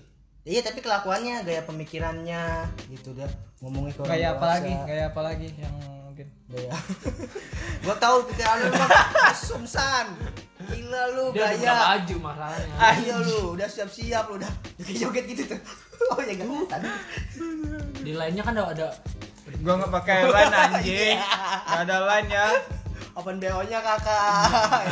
Iya 0.43 0.61
tapi 0.61 0.79
kelakuannya 0.79 1.43
gaya 1.43 1.63
pemikirannya 1.63 2.67
gitu 2.89 3.13
dah 3.13 3.31
ngomongnya 3.59 3.95
ke 3.95 4.03
Kayak 4.05 4.31
apa 4.33 4.39
dewasa. 4.41 4.55
lagi? 4.57 4.73
Kayak 4.85 5.07
apa 5.09 5.21
lagi 5.23 5.49
yang 5.55 5.75
mungkin? 6.03 6.27
Gaya. 6.47 6.75
gua 7.85 7.97
tahu 7.97 8.17
pikiran 8.27 8.57
lu 8.61 8.69
mah 8.73 8.91
sumsan 9.33 10.07
gila 10.65 11.03
lu 11.11 11.25
Dia 11.31 11.43
udah 11.45 11.51
gaya 11.57 11.75
baju 11.97 12.17
masalahnya. 12.21 12.75
ayo 12.81 13.15
lu 13.21 13.41
udah 13.55 13.67
siap-siap 13.67 14.25
lu 14.27 14.35
udah 14.37 14.53
joget 14.85 15.25
gitu 15.27 15.43
tuh 15.49 15.61
oh 16.11 16.19
ya 16.19 16.33
gak 16.33 16.43
kelihatan 16.43 16.81
Di 17.97 18.13
lainnya 18.13 18.43
kan 18.43 18.53
ada 18.53 18.67
ada 18.69 18.89
Gua 19.59 19.75
nggak 19.77 19.93
pakai 19.93 20.17
line 20.33 20.55
anjing. 20.55 21.15
Iya. 21.15 21.27
Nggak 21.63 21.81
ada 21.85 21.97
line 22.05 22.29
ya. 22.31 22.47
open 23.13 23.37
bo 23.37 23.61
nya 23.63 23.79
kakak. 23.79 24.83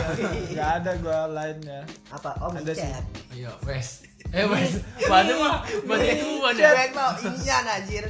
Nggak 0.46 0.70
ada 0.78 0.90
gua 1.00 1.20
line 1.28 1.60
nya. 1.60 1.80
apa 2.12 2.30
oh 2.38 2.52
Ada 2.52 2.70
sih. 2.70 2.92
Iya, 3.32 3.50
wes. 3.64 4.04
Eh, 4.30 4.46
wes. 4.46 4.78
Badu 5.10 5.34
mah, 5.42 5.66
badu 5.90 6.04
itu 6.06 6.28
ada. 6.46 6.54
Chat 6.54 6.90
mau 6.94 7.10
ininya 7.18 7.56
anjir 7.66 8.04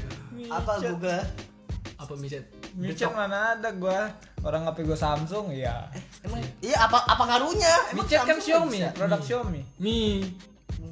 apa. 0.53 0.73
Google 0.85 1.25
Apa 1.97 2.13
micet? 2.17 2.45
Micet 2.77 3.09
mana 3.13 3.57
ada 3.57 3.71
gua. 3.73 4.13
Orang 4.45 4.69
HP 4.69 4.85
gua 4.85 4.97
Samsung 4.97 5.53
ya. 5.53 5.89
emang 6.21 6.41
iya 6.61 6.77
apa 6.85 7.01
apa 7.09 7.23
ngaruhnya 7.25 7.97
Micet 7.97 8.21
kan 8.29 8.37
Xiaomi, 8.37 8.85
produk 8.93 9.21
Xiaomi. 9.25 9.61
Mi. 9.81 10.29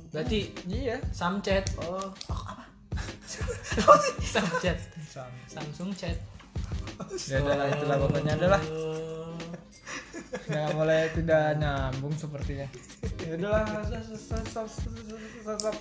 Berarti 0.08 0.48
Iya. 0.64 0.96
Samchat. 1.12 1.64
oh 1.84 2.08
oh, 2.32 2.36
apa 2.48 2.64
Samchat. 4.32 4.78
Sam. 5.08 5.28
Samsung 5.44 5.92
chat. 5.92 6.16
Ya 7.28 7.38
udah 7.44 7.54
lah 7.56 7.66
itulah 7.72 7.96
pokoknya 8.00 8.32
adalah. 8.36 8.60
Nggak 10.48 10.68
boleh 10.76 11.02
tidak 11.16 11.44
nyambung 11.60 12.14
sepertinya. 12.16 12.68
Ya 13.24 13.32
udahlah. 13.36 13.64
stop, 14.18 14.44
stop, 14.46 14.68
stop, 14.68 14.68
stop, 14.68 15.58
stop. 15.60 15.76